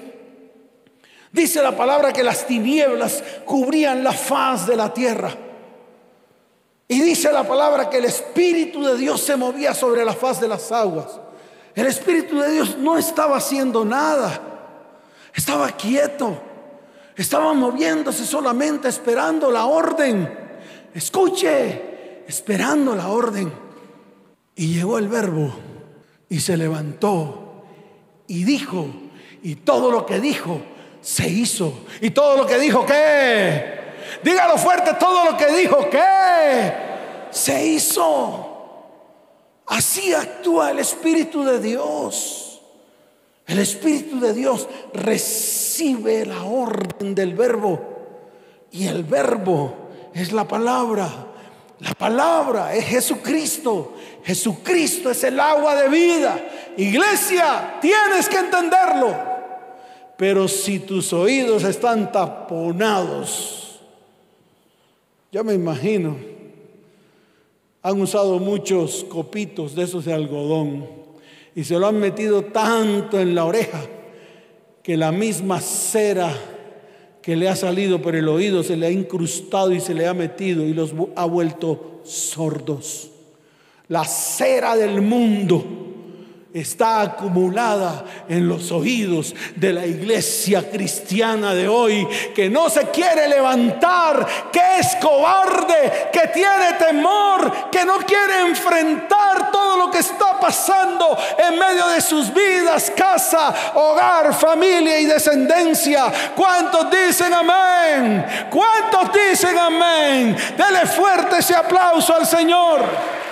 Dice 1.32 1.62
la 1.62 1.74
palabra 1.74 2.12
que 2.12 2.22
las 2.22 2.46
tinieblas 2.46 3.24
cubrían 3.46 4.04
la 4.04 4.12
faz 4.12 4.66
de 4.66 4.76
la 4.76 4.92
tierra. 4.92 5.34
Y 6.86 7.00
dice 7.00 7.32
la 7.32 7.46
palabra 7.46 7.88
que 7.88 7.98
el 7.98 8.04
Espíritu 8.04 8.84
de 8.84 8.96
Dios 8.96 9.20
se 9.20 9.36
movía 9.36 9.74
sobre 9.74 10.04
la 10.04 10.12
faz 10.12 10.40
de 10.40 10.48
las 10.48 10.70
aguas. 10.70 11.20
El 11.74 11.86
Espíritu 11.86 12.38
de 12.38 12.52
Dios 12.52 12.76
no 12.78 12.98
estaba 12.98 13.38
haciendo 13.38 13.84
nada. 13.84 14.40
Estaba 15.34 15.70
quieto. 15.72 16.40
Estaba 17.16 17.54
moviéndose 17.54 18.26
solamente 18.26 18.88
esperando 18.88 19.50
la 19.50 19.66
orden. 19.66 20.38
Escuche, 20.94 22.22
esperando 22.26 22.94
la 22.94 23.08
orden. 23.08 23.52
Y 24.54 24.74
llegó 24.74 24.98
el 24.98 25.08
verbo 25.08 25.52
y 26.28 26.40
se 26.40 26.56
levantó 26.56 27.64
y 28.26 28.44
dijo. 28.44 28.86
Y 29.42 29.56
todo 29.56 29.90
lo 29.90 30.04
que 30.04 30.20
dijo 30.20 30.60
se 31.00 31.28
hizo. 31.28 31.84
Y 32.02 32.10
todo 32.10 32.36
lo 32.36 32.46
que 32.46 32.58
dijo, 32.58 32.84
¿qué? 32.84 33.83
Dígalo 34.22 34.58
fuerte 34.58 34.94
todo 34.94 35.30
lo 35.30 35.36
que 35.36 35.46
dijo, 35.48 35.88
que 35.90 36.72
se 37.30 37.66
hizo. 37.66 38.50
Así 39.66 40.12
actúa 40.12 40.70
el 40.70 40.78
Espíritu 40.78 41.44
de 41.44 41.58
Dios. 41.60 42.60
El 43.46 43.58
Espíritu 43.58 44.20
de 44.20 44.32
Dios 44.32 44.68
recibe 44.92 46.24
la 46.24 46.44
orden 46.44 47.14
del 47.14 47.34
verbo 47.34 47.80
y 48.70 48.86
el 48.86 49.04
verbo 49.04 49.90
es 50.14 50.32
la 50.32 50.48
palabra. 50.48 51.08
La 51.80 51.92
palabra 51.92 52.74
es 52.74 52.86
Jesucristo. 52.86 53.94
Jesucristo 54.24 55.10
es 55.10 55.22
el 55.24 55.38
agua 55.38 55.74
de 55.74 55.88
vida. 55.88 56.38
Iglesia, 56.76 57.78
tienes 57.80 58.28
que 58.28 58.38
entenderlo. 58.38 59.14
Pero 60.16 60.48
si 60.48 60.78
tus 60.78 61.12
oídos 61.12 61.64
están 61.64 62.10
taponados, 62.10 63.63
ya 65.34 65.42
me 65.42 65.52
imagino, 65.52 66.14
han 67.82 68.00
usado 68.00 68.38
muchos 68.38 69.04
copitos 69.08 69.74
de 69.74 69.82
esos 69.82 70.04
de 70.04 70.12
algodón 70.12 70.86
y 71.56 71.64
se 71.64 71.76
lo 71.76 71.88
han 71.88 71.98
metido 71.98 72.44
tanto 72.44 73.18
en 73.18 73.34
la 73.34 73.44
oreja 73.44 73.80
que 74.80 74.96
la 74.96 75.10
misma 75.10 75.60
cera 75.60 76.32
que 77.20 77.34
le 77.34 77.48
ha 77.48 77.56
salido 77.56 78.00
por 78.00 78.14
el 78.14 78.28
oído 78.28 78.62
se 78.62 78.76
le 78.76 78.86
ha 78.86 78.90
incrustado 78.92 79.72
y 79.72 79.80
se 79.80 79.92
le 79.92 80.06
ha 80.06 80.14
metido 80.14 80.64
y 80.64 80.72
los 80.72 80.94
ha 81.16 81.24
vuelto 81.24 82.00
sordos. 82.04 83.10
La 83.88 84.04
cera 84.04 84.76
del 84.76 85.02
mundo 85.02 85.64
está 86.54 87.00
acumulada 87.00 88.04
en 88.28 88.48
los 88.48 88.70
oídos 88.70 89.34
de 89.56 89.72
la 89.72 89.84
iglesia 89.84 90.70
cristiana 90.70 91.52
de 91.52 91.66
hoy, 91.66 92.06
que 92.32 92.48
no 92.48 92.70
se 92.70 92.90
quiere 92.90 93.26
levantar, 93.26 94.24
que 94.52 94.60
es 94.78 94.94
cobarde, 95.02 96.10
que 96.12 96.28
tiene 96.28 96.74
temor, 96.78 97.70
que 97.72 97.84
no 97.84 97.96
quiere 97.98 98.42
enfrentar 98.42 99.50
todo 99.50 99.78
lo 99.78 99.90
que 99.90 99.98
está 99.98 100.38
pasando 100.38 101.18
en 101.38 101.58
medio 101.58 101.88
de 101.88 102.00
sus 102.00 102.32
vidas, 102.32 102.92
casa, 102.96 103.52
hogar, 103.74 104.32
familia 104.32 105.00
y 105.00 105.06
descendencia. 105.06 106.12
¿Cuántos 106.36 106.88
dicen 106.88 107.34
amén? 107.34 108.24
¿Cuántos 108.48 109.12
dicen 109.12 109.58
amén? 109.58 110.36
Dele 110.56 110.86
fuerte 110.86 111.38
ese 111.38 111.56
aplauso 111.56 112.14
al 112.14 112.24
Señor. 112.24 113.23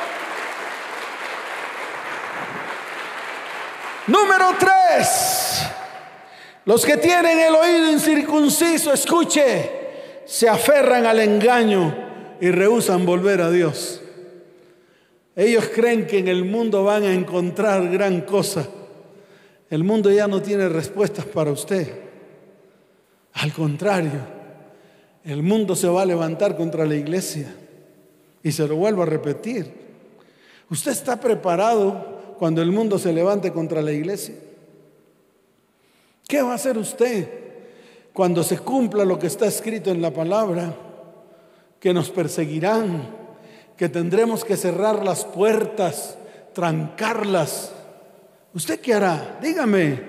Número 4.09 4.47
tres, 4.59 5.63
los 6.65 6.85
que 6.85 6.97
tienen 6.97 7.39
el 7.39 7.55
oído 7.55 7.93
incircunciso, 7.93 8.93
escuche, 8.93 9.71
se 10.25 10.49
aferran 10.49 11.07
al 11.07 11.21
engaño 11.21 11.95
y 12.41 12.51
rehusan 12.51 13.07
volver 13.07 13.41
a 13.41 13.51
Dios. 13.51 14.01
Ellos 15.37 15.71
creen 15.75 16.07
que 16.07 16.19
en 16.19 16.29
el 16.29 16.45
mundo 16.45 16.85
van 16.85 17.05
a 17.05 17.15
encontrar 17.15 17.89
gran 17.91 18.23
cosa. 18.23 18.67
El 19.71 19.85
mundo 19.85 20.11
ya 20.11 20.27
no 20.27 20.43
tiene 20.43 20.69
respuestas 20.69 21.25
para 21.25 21.53
usted. 21.53 21.89
Al 23.35 23.53
contrario, 23.53 24.21
el 25.25 25.43
mundo 25.43 25.75
se 25.75 25.89
va 25.89 26.03
a 26.03 26.07
levantar 26.07 26.57
contra 26.57 26.85
la 26.85 26.97
iglesia. 26.97 27.55
Y 28.43 28.53
se 28.53 28.67
lo 28.67 28.77
vuelvo 28.77 29.05
a 29.05 29.07
repetir. 29.07 29.73
Usted 30.69 30.91
está 30.91 31.19
preparado 31.19 32.22
cuando 32.43 32.61
el 32.61 32.73
mundo 32.73 32.99
se 32.99 33.13
levante 33.13 33.53
contra 33.53 33.81
la 33.83 33.93
iglesia? 33.93 34.35
¿Qué 36.27 36.43
va 36.43 36.51
a 36.51 36.55
hacer 36.57 36.77
usted 36.77 37.29
cuando 38.13 38.43
se 38.43 38.59
cumpla 38.59 39.05
lo 39.05 39.17
que 39.17 39.29
está 39.29 39.47
escrito 39.47 39.93
en 39.93 40.03
la 40.03 40.11
palabra? 40.11 40.75
Que 41.79 41.95
nos 41.95 42.11
perseguirán, 42.11 43.15
que 43.77 43.89
tendremos 43.89 44.45
que 44.45 44.57
cerrar 44.57 45.05
las 45.05 45.25
puertas, 45.25 46.19
trancarlas. 46.53 47.71
¿Usted 48.53 48.81
qué 48.81 48.95
hará? 48.95 49.39
Dígame. 49.41 50.03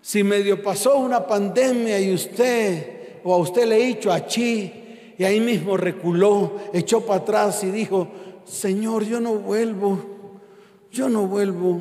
Si 0.00 0.24
medio 0.24 0.60
pasó 0.60 0.98
una 0.98 1.24
pandemia 1.24 2.00
y 2.00 2.12
usted 2.12 3.20
o 3.22 3.32
a 3.32 3.36
usted 3.38 3.66
le 3.66 3.78
hizo 3.78 4.10
achí 4.10 5.14
y 5.16 5.22
ahí 5.22 5.38
mismo 5.38 5.76
reculó, 5.76 6.56
echó 6.72 7.06
para 7.06 7.20
atrás 7.20 7.62
y 7.62 7.70
dijo, 7.70 8.08
Señor, 8.44 9.04
yo 9.04 9.20
no 9.20 9.34
vuelvo, 9.34 10.11
yo 10.92 11.08
no 11.08 11.26
vuelvo. 11.26 11.80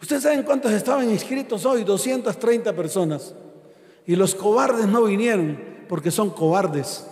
¿Ustedes 0.00 0.22
saben 0.22 0.44
cuántos 0.44 0.72
estaban 0.72 1.10
inscritos 1.10 1.66
hoy? 1.66 1.82
230 1.82 2.72
personas. 2.72 3.34
Y 4.06 4.16
los 4.16 4.34
cobardes 4.34 4.86
no 4.86 5.02
vinieron 5.02 5.60
porque 5.88 6.10
son 6.10 6.30
cobardes. 6.30 7.04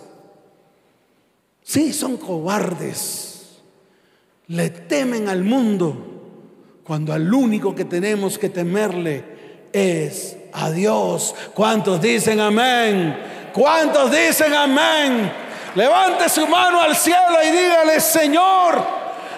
Sí, 1.61 1.91
son 1.91 2.17
cobardes. 2.17 3.59
Le 4.47 4.69
temen 4.69 5.27
al 5.27 5.43
mundo 5.43 5.95
cuando 6.83 7.11
al 7.11 7.31
único 7.31 7.75
que 7.75 7.83
tenemos 7.83 8.37
que 8.37 8.49
temerle 8.49 9.67
es 9.73 10.37
a 10.53 10.71
Dios. 10.71 11.35
¿Cuántos 11.53 12.01
dicen 12.01 12.39
amén? 12.39 13.17
¿Cuántos 13.53 14.09
dicen 14.09 14.53
amén? 14.53 15.29
Levante 15.75 16.29
su 16.29 16.47
mano 16.47 16.79
al 16.81 16.95
cielo 16.95 17.37
y 17.45 17.51
dígale, 17.51 17.99
Señor, 17.99 18.81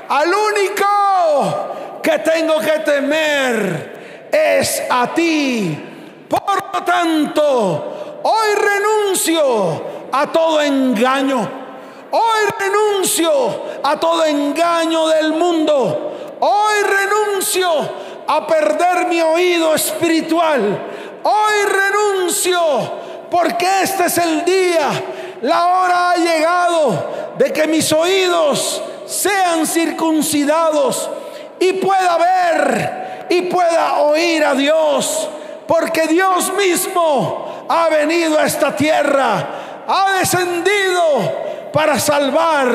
al 0.08 0.28
único 0.28 1.69
que 2.02 2.20
tengo 2.20 2.60
que 2.60 2.80
temer 2.80 4.30
es 4.32 4.84
a 4.90 5.14
ti. 5.14 5.78
Por 6.28 6.74
lo 6.74 6.84
tanto, 6.84 8.20
hoy 8.24 8.50
renuncio 8.56 9.84
a 10.12 10.32
todo 10.32 10.62
engaño. 10.62 11.50
Hoy 12.12 12.40
renuncio 12.60 13.32
a 13.84 14.00
todo 14.00 14.26
engaño 14.26 15.08
del 15.08 15.34
mundo. 15.34 16.38
Hoy 16.40 16.76
renuncio 16.84 17.70
a 18.28 18.48
perder 18.48 19.08
mi 19.08 19.22
oído 19.22 19.76
espiritual. 19.76 20.80
Hoy 21.24 21.66
renuncio 21.66 22.60
porque 23.30 23.68
este 23.84 24.06
es 24.06 24.18
el 24.18 24.46
día 24.46 24.90
la 25.42 25.68
hora 25.68 26.12
ha 26.12 26.16
llegado 26.18 27.34
de 27.38 27.54
que 27.54 27.68
mis 27.68 27.92
oídos 27.94 28.82
sean 29.06 29.66
circuncidados 29.66 31.10
y 31.60 31.74
pueda 31.74 32.18
ver 32.18 33.28
y 33.30 33.44
pueda 33.44 34.00
oír 34.00 34.44
a 34.44 34.54
Dios, 34.56 35.30
porque 35.68 36.08
Dios 36.08 36.52
mismo 36.54 37.66
ha 37.70 37.90
venido 37.90 38.40
a 38.40 38.46
esta 38.46 38.76
tierra, 38.76 39.84
ha 39.88 40.14
descendido 40.20 41.72
para 41.72 42.00
salvar 42.00 42.68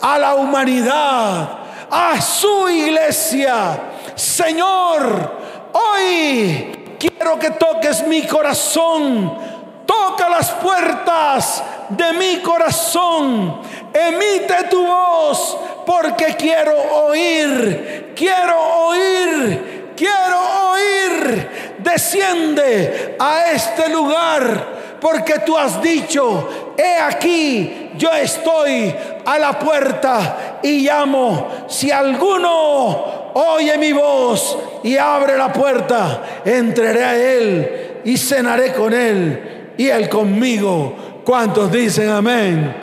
a 0.00 0.18
la 0.18 0.34
humanidad, 0.34 1.48
a 1.90 2.20
su 2.20 2.68
iglesia. 2.68 3.80
Señor, 4.14 5.32
hoy 5.72 6.96
quiero 6.98 7.38
que 7.38 7.50
toques 7.50 8.06
mi 8.06 8.22
corazón 8.26 9.52
toca 9.86 10.28
las 10.28 10.50
puertas 10.52 11.62
de 11.90 12.12
mi 12.14 12.38
corazón, 12.38 13.60
emite 13.92 14.64
tu 14.70 14.86
voz, 14.86 15.58
porque 15.84 16.34
quiero 16.38 16.72
oír, 17.06 18.12
quiero 18.14 18.86
oír, 18.86 19.92
quiero 19.96 20.70
oír. 20.70 21.48
Desciende 21.78 23.16
a 23.18 23.52
este 23.52 23.88
lugar, 23.88 24.98
porque 25.00 25.40
tú 25.40 25.56
has 25.56 25.82
dicho, 25.82 26.74
he 26.76 26.98
aquí, 26.98 27.90
yo 27.96 28.12
estoy 28.12 28.94
a 29.24 29.38
la 29.38 29.58
puerta 29.58 30.58
y 30.62 30.86
llamo. 30.86 31.66
Si 31.68 31.90
alguno 31.90 33.32
oye 33.34 33.76
mi 33.78 33.92
voz 33.92 34.58
y 34.82 34.96
abre 34.96 35.36
la 35.36 35.52
puerta, 35.52 36.22
entraré 36.44 37.04
a 37.04 37.16
él 37.16 38.00
y 38.04 38.16
cenaré 38.16 38.72
con 38.72 38.92
él 38.92 39.52
y 39.76 39.88
Él 39.88 40.08
conmigo. 40.08 41.22
¿Cuántos 41.24 41.70
dicen 41.70 42.08
amén? 42.10 42.74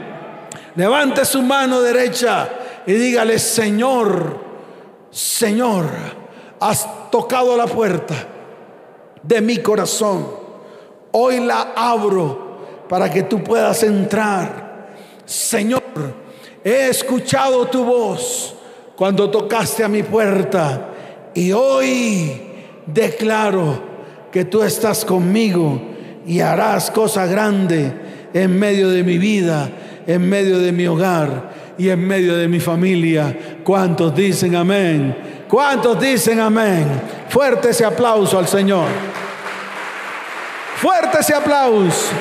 Levante 0.76 1.26
su 1.26 1.42
mano 1.42 1.82
derecha 1.82 2.50
y 2.90 2.94
dígale, 2.94 3.38
Señor, 3.38 4.36
Señor, 5.12 5.86
has 6.60 7.12
tocado 7.12 7.56
la 7.56 7.68
puerta 7.68 8.16
de 9.22 9.42
mi 9.42 9.58
corazón. 9.58 10.26
Hoy 11.12 11.40
la 11.40 11.74
abro 11.76 12.88
para 12.90 13.08
que 13.12 13.22
tú 13.22 13.44
puedas 13.44 13.84
entrar. 13.84 14.88
Señor, 15.24 15.84
he 16.64 16.88
escuchado 16.88 17.68
tu 17.68 17.86
voz 17.86 18.56
cuando 18.96 19.30
tocaste 19.30 19.84
a 19.84 19.88
mi 19.88 20.02
puerta 20.02 20.90
y 21.36 21.52
hoy 21.52 22.42
declaro 22.88 23.84
que 24.32 24.46
tú 24.46 24.64
estás 24.64 25.06
conmigo 25.06 25.80
y 26.26 26.40
harás 26.40 26.90
cosa 26.90 27.28
grande 27.28 27.94
en 28.34 28.58
medio 28.58 28.90
de 28.90 29.04
mi 29.04 29.20
vida, 29.20 29.70
en 30.08 30.28
medio 30.28 30.58
de 30.58 30.72
mi 30.72 30.88
hogar 30.88 31.59
y 31.80 31.90
en 31.90 32.06
medio 32.06 32.36
de 32.36 32.48
mi 32.48 32.60
familia. 32.60 33.36
¿Cuántos 33.64 34.14
dicen 34.14 34.56
amén? 34.56 35.46
¿Cuántos 35.48 36.00
dicen 36.00 36.40
amén? 36.40 37.02
Fuerte 37.30 37.70
ese 37.70 37.86
aplauso 37.86 38.38
al 38.38 38.48
Señor. 38.48 38.86
Fuerte 40.76 41.20
ese 41.20 41.34
aplauso. 41.34 42.12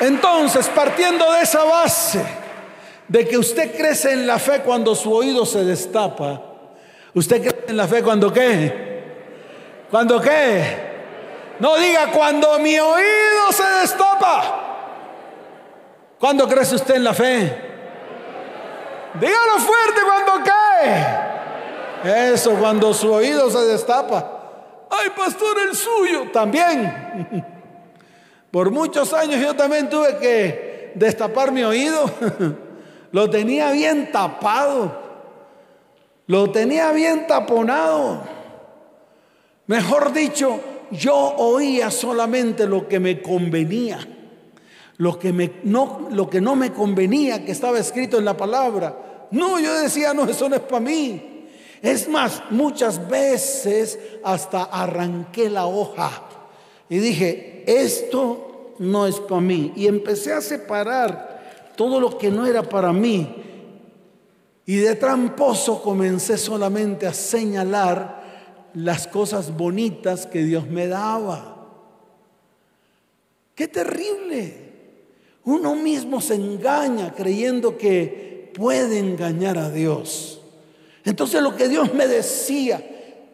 Entonces, 0.00 0.68
partiendo 0.68 1.30
de 1.32 1.42
esa 1.42 1.62
base 1.64 2.24
de 3.06 3.28
que 3.28 3.36
usted 3.36 3.76
crece 3.76 4.12
en 4.12 4.26
la 4.26 4.38
fe 4.38 4.60
cuando 4.60 4.94
su 4.94 5.12
oído 5.12 5.44
se 5.44 5.64
destapa, 5.64 6.42
usted 7.14 7.42
crece 7.42 7.64
en 7.68 7.76
la 7.76 7.86
fe 7.86 8.02
cuando 8.02 8.32
qué? 8.32 9.02
¿Cuándo 9.90 10.18
qué? 10.18 10.92
No 11.60 11.76
diga 11.76 12.06
cuando 12.10 12.58
mi 12.58 12.78
oído 12.78 13.52
se 13.52 13.64
destapa. 13.82 14.61
¿Cuándo 16.22 16.46
crece 16.46 16.76
usted 16.76 16.94
en 16.94 17.02
la 17.02 17.14
fe? 17.14 17.52
Dígalo 19.14 19.58
fuerte 19.58 20.00
cuando 20.04 20.32
cae. 20.44 22.32
Eso, 22.32 22.52
cuando 22.60 22.94
su 22.94 23.12
oído 23.12 23.50
se 23.50 23.58
destapa. 23.64 24.86
Ay, 24.88 25.08
pastor, 25.16 25.58
el 25.68 25.74
suyo 25.74 26.30
también. 26.32 27.44
Por 28.52 28.70
muchos 28.70 29.12
años 29.12 29.40
yo 29.40 29.56
también 29.56 29.90
tuve 29.90 30.16
que 30.18 30.92
destapar 30.94 31.50
mi 31.50 31.64
oído. 31.64 32.08
Lo 33.10 33.28
tenía 33.28 33.72
bien 33.72 34.12
tapado. 34.12 34.92
Lo 36.28 36.52
tenía 36.52 36.92
bien 36.92 37.26
taponado. 37.26 38.22
Mejor 39.66 40.12
dicho, 40.12 40.60
yo 40.92 41.16
oía 41.16 41.90
solamente 41.90 42.68
lo 42.68 42.86
que 42.86 43.00
me 43.00 43.20
convenía, 43.20 43.98
lo 44.98 45.18
que, 45.18 45.32
me, 45.32 45.60
no, 45.64 46.08
lo 46.10 46.28
que 46.28 46.40
no 46.40 46.54
me 46.54 46.72
convenía 46.72 47.44
que 47.44 47.52
estaba 47.52 47.78
escrito 47.78 48.18
en 48.18 48.24
la 48.24 48.36
palabra. 48.36 49.26
No, 49.30 49.58
yo 49.58 49.74
decía, 49.74 50.14
no, 50.14 50.24
eso 50.24 50.48
no 50.48 50.56
es 50.56 50.62
para 50.62 50.80
mí. 50.80 51.46
Es 51.80 52.08
más, 52.08 52.42
muchas 52.50 53.08
veces 53.08 53.98
hasta 54.22 54.64
arranqué 54.64 55.50
la 55.50 55.66
hoja 55.66 56.28
y 56.88 56.98
dije, 56.98 57.64
esto 57.66 58.74
no 58.78 59.06
es 59.06 59.18
para 59.18 59.40
mí. 59.40 59.72
Y 59.74 59.86
empecé 59.86 60.32
a 60.32 60.40
separar 60.40 61.72
todo 61.74 61.98
lo 61.98 62.18
que 62.18 62.30
no 62.30 62.46
era 62.46 62.62
para 62.62 62.92
mí. 62.92 63.34
Y 64.66 64.76
de 64.76 64.94
tramposo 64.94 65.82
comencé 65.82 66.38
solamente 66.38 67.06
a 67.06 67.14
señalar 67.14 68.22
las 68.74 69.08
cosas 69.08 69.56
bonitas 69.56 70.26
que 70.26 70.44
Dios 70.44 70.68
me 70.68 70.86
daba. 70.86 71.66
Qué 73.54 73.68
terrible. 73.68 74.61
Uno 75.44 75.74
mismo 75.74 76.20
se 76.20 76.34
engaña 76.34 77.12
creyendo 77.14 77.76
que 77.76 78.52
puede 78.54 78.98
engañar 78.98 79.58
a 79.58 79.70
Dios. 79.70 80.40
Entonces 81.04 81.42
lo 81.42 81.56
que 81.56 81.68
Dios 81.68 81.92
me 81.94 82.06
decía, 82.06 82.80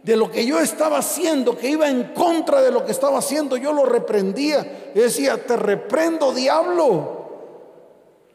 de 0.03 0.17
lo 0.17 0.31
que 0.31 0.47
yo 0.47 0.59
estaba 0.59 0.99
haciendo, 0.99 1.57
que 1.57 1.69
iba 1.69 1.89
en 1.89 2.15
contra 2.15 2.63
de 2.63 2.71
lo 2.71 2.85
que 2.85 2.93
estaba 2.93 3.19
haciendo, 3.19 3.57
yo 3.59 3.73
lo 3.73 3.85
reprendía. 3.85 4.91
Decía, 4.95 5.45
te 5.45 5.57
reprendo, 5.57 6.33
diablo. 6.33 7.19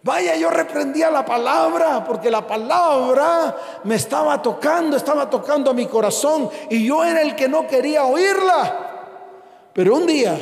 Vaya, 0.03 0.35
yo 0.35 0.49
reprendía 0.49 1.09
la 1.09 1.25
palabra 1.25 2.03
porque 2.03 2.29
la 2.29 2.45
palabra 2.45 3.55
me 3.85 3.95
estaba 3.95 4.41
tocando, 4.41 4.97
estaba 4.97 5.29
tocando 5.29 5.71
a 5.71 5.73
mi 5.73 5.87
corazón 5.87 6.49
y 6.69 6.85
yo 6.85 7.03
era 7.05 7.21
el 7.21 7.35
que 7.35 7.47
no 7.47 7.65
quería 7.65 8.03
oírla. 8.03 9.69
Pero 9.73 9.95
un 9.95 10.05
día 10.05 10.37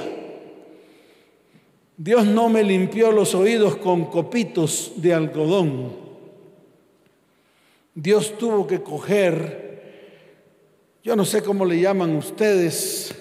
Dios 1.98 2.26
no 2.26 2.50
me 2.50 2.64
limpió 2.64 3.12
los 3.12 3.36
oídos 3.36 3.78
con 3.78 4.06
copitos 4.06 4.94
de 4.96 5.14
algodón. 5.14 5.92
Dios 7.94 8.38
tuvo 8.38 8.66
que 8.66 8.82
coger, 8.82 10.02
yo 11.04 11.16
no 11.16 11.26
sé 11.26 11.44
cómo 11.44 11.66
le 11.66 11.80
llaman 11.80 12.16
ustedes, 12.16 13.14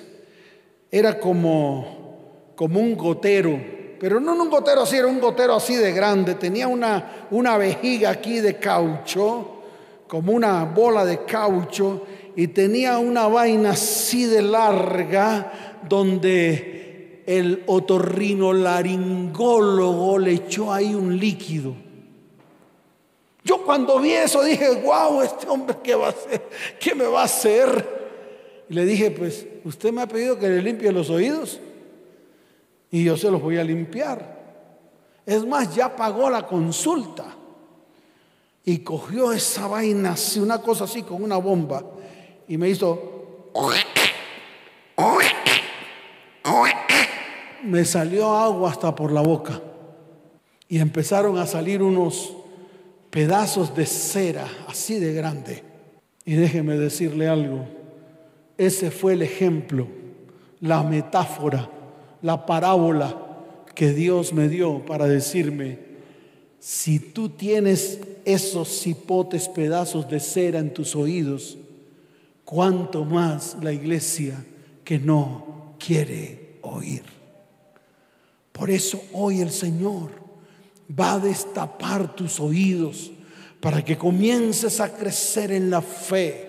era 0.91 1.19
como, 1.19 2.53
como 2.55 2.81
un 2.81 2.97
gotero 2.97 3.81
pero 4.01 4.19
no 4.19 4.33
un 4.33 4.49
gotero 4.49 4.81
así, 4.81 4.97
era 4.97 5.07
un 5.07 5.21
gotero 5.21 5.55
así 5.55 5.77
de 5.77 5.93
grande, 5.93 6.35
tenía 6.35 6.67
una, 6.67 7.27
una 7.31 7.59
vejiga 7.59 8.09
aquí 8.09 8.41
de 8.41 8.57
caucho 8.57 9.61
como 10.09 10.33
una 10.33 10.65
bola 10.65 11.05
de 11.05 11.27
caucho 11.27 12.07
y 12.35 12.49
tenía 12.49 12.99
una 12.99 13.29
vaina 13.29 13.73
así 13.73 14.25
de 14.25 14.41
larga 14.41 15.79
donde 15.87 16.80
el 17.31 17.63
otorrino 17.69 18.53
laringólogo 18.53 20.19
le 20.19 20.33
echó 20.33 20.73
ahí 20.73 20.97
un 20.97 21.17
líquido. 21.17 21.77
Yo 23.45 23.65
cuando 23.65 24.01
vi 24.01 24.15
eso 24.15 24.43
dije, 24.43 24.83
wow, 24.83 25.23
este 25.23 25.49
hombre 25.49 25.77
qué 25.81 25.95
va 25.95 26.09
a 26.09 26.11
hacer, 26.11 26.49
qué 26.81 26.93
me 26.93 27.05
va 27.05 27.21
a 27.21 27.27
hacer. 27.27 28.01
Y 28.69 28.75
le 28.75 28.85
dije, 28.85 29.13
pues, 29.13 29.47
usted 29.65 29.93
me 29.93 30.03
ha 30.03 30.09
pedido 30.09 30.41
que 30.41 30.49
le 30.49 30.61
limpie 30.61 30.91
los 30.91 31.09
oídos 31.09 31.61
y 32.91 33.05
yo 33.05 33.17
se 33.17 33.31
los 33.31 33.41
voy 33.41 33.59
a 33.59 33.65
limpiar. 33.65 34.41
Es 35.25 35.47
más, 35.47 35.73
ya 35.73 35.95
pagó 35.95 36.29
la 36.31 36.49
consulta 36.49 37.37
y 38.65 38.79
cogió 38.79 39.33
esa 39.33 39.69
vaina 39.69 40.17
una 40.43 40.61
cosa 40.61 40.83
así 40.83 41.05
con 41.05 41.23
una 41.23 41.37
bomba 41.37 41.85
y 42.49 42.59
me 42.59 42.69
hizo... 42.69 43.53
Me 47.71 47.85
salió 47.85 48.33
agua 48.33 48.73
hasta 48.73 48.97
por 48.97 49.13
la 49.13 49.21
boca 49.21 49.63
y 50.69 50.81
empezaron 50.81 51.39
a 51.39 51.47
salir 51.47 51.85
unos 51.85 52.35
pedazos 53.11 53.77
de 53.77 53.87
cera 53.87 54.49
así 54.67 54.99
de 54.99 55.13
grande. 55.13 55.63
Y 56.25 56.35
déjeme 56.35 56.77
decirle 56.77 57.29
algo, 57.29 57.69
ese 58.59 58.91
fue 58.91 59.13
el 59.13 59.23
ejemplo, 59.23 59.87
la 60.59 60.83
metáfora, 60.83 61.71
la 62.23 62.45
parábola 62.45 63.17
que 63.77 63.93
Dios 63.93 64.33
me 64.33 64.49
dio 64.49 64.85
para 64.85 65.07
decirme, 65.07 65.79
si 66.59 66.99
tú 66.99 67.29
tienes 67.29 68.01
esos 68.25 68.81
cipotes 68.81 69.49
pedazos 69.49 70.11
de 70.11 70.19
cera 70.19 70.59
en 70.59 70.75
tus 70.75 70.97
oídos, 70.97 71.57
cuánto 72.45 73.05
más 73.05 73.57
la 73.63 73.73
iglesia 73.73 74.45
que 74.83 74.99
no 74.99 75.77
quiere 75.79 76.59
oír. 76.63 77.20
Por 78.53 78.71
eso 78.71 79.03
hoy 79.13 79.41
el 79.41 79.51
Señor 79.51 80.11
va 80.99 81.13
a 81.13 81.19
destapar 81.19 82.15
tus 82.15 82.41
oídos 82.41 83.11
para 83.61 83.85
que 83.85 83.97
comiences 83.97 84.81
a 84.81 84.93
crecer 84.93 85.53
en 85.53 85.71
la 85.71 85.83
fe. 85.83 86.49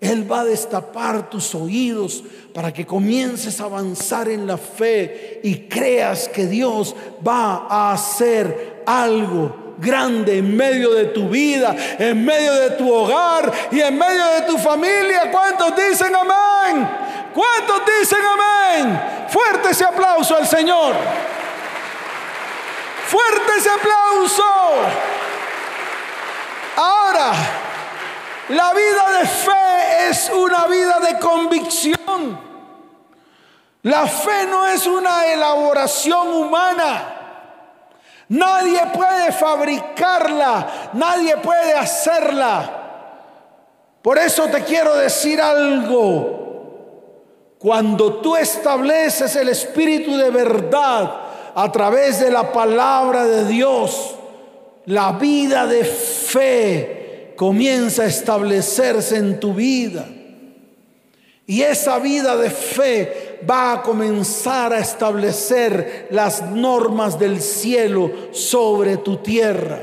Él 0.00 0.30
va 0.30 0.40
a 0.40 0.44
destapar 0.44 1.30
tus 1.30 1.54
oídos 1.54 2.22
para 2.52 2.72
que 2.72 2.84
comiences 2.84 3.60
a 3.60 3.64
avanzar 3.64 4.28
en 4.28 4.46
la 4.46 4.58
fe 4.58 5.40
y 5.42 5.60
creas 5.60 6.28
que 6.28 6.46
Dios 6.46 6.94
va 7.26 7.66
a 7.68 7.92
hacer 7.92 8.82
algo 8.86 9.64
grande 9.78 10.38
en 10.38 10.56
medio 10.56 10.92
de 10.92 11.06
tu 11.06 11.28
vida, 11.28 11.74
en 11.98 12.24
medio 12.24 12.52
de 12.54 12.70
tu 12.70 12.92
hogar 12.92 13.50
y 13.72 13.80
en 13.80 13.96
medio 13.96 14.26
de 14.26 14.42
tu 14.42 14.58
familia. 14.58 15.30
¿Cuántos 15.30 15.74
dicen 15.76 16.14
amén? 16.14 16.88
¿Cuántos 17.32 17.82
dicen 17.98 18.20
amén? 18.20 19.13
Fuerte 19.28 19.70
ese 19.70 19.84
aplauso 19.84 20.36
al 20.36 20.46
Señor. 20.46 20.94
Fuerte 23.06 23.52
ese 23.58 23.70
aplauso. 23.70 24.44
Ahora, 26.76 27.32
la 28.48 28.72
vida 28.72 29.10
de 29.18 29.26
fe 29.26 30.08
es 30.10 30.30
una 30.30 30.66
vida 30.66 30.98
de 31.00 31.18
convicción. 31.18 32.40
La 33.82 34.06
fe 34.06 34.46
no 34.46 34.66
es 34.66 34.86
una 34.86 35.26
elaboración 35.26 36.28
humana. 36.28 37.14
Nadie 38.28 38.80
puede 38.86 39.32
fabricarla, 39.32 40.90
nadie 40.94 41.36
puede 41.36 41.74
hacerla. 41.74 42.70
Por 44.00 44.18
eso 44.18 44.48
te 44.48 44.64
quiero 44.64 44.96
decir 44.96 45.40
algo. 45.40 46.43
Cuando 47.64 48.16
tú 48.16 48.36
estableces 48.36 49.34
el 49.36 49.48
espíritu 49.48 50.18
de 50.18 50.28
verdad 50.28 51.14
a 51.54 51.72
través 51.72 52.20
de 52.20 52.30
la 52.30 52.52
palabra 52.52 53.24
de 53.24 53.46
Dios, 53.46 54.16
la 54.84 55.12
vida 55.12 55.66
de 55.66 55.82
fe 55.82 57.32
comienza 57.36 58.02
a 58.02 58.06
establecerse 58.06 59.16
en 59.16 59.40
tu 59.40 59.54
vida. 59.54 60.06
Y 61.46 61.62
esa 61.62 61.98
vida 62.00 62.36
de 62.36 62.50
fe 62.50 63.40
va 63.48 63.72
a 63.72 63.82
comenzar 63.82 64.74
a 64.74 64.80
establecer 64.80 66.08
las 66.10 66.42
normas 66.42 67.18
del 67.18 67.40
cielo 67.40 68.10
sobre 68.32 68.98
tu 68.98 69.16
tierra. 69.22 69.80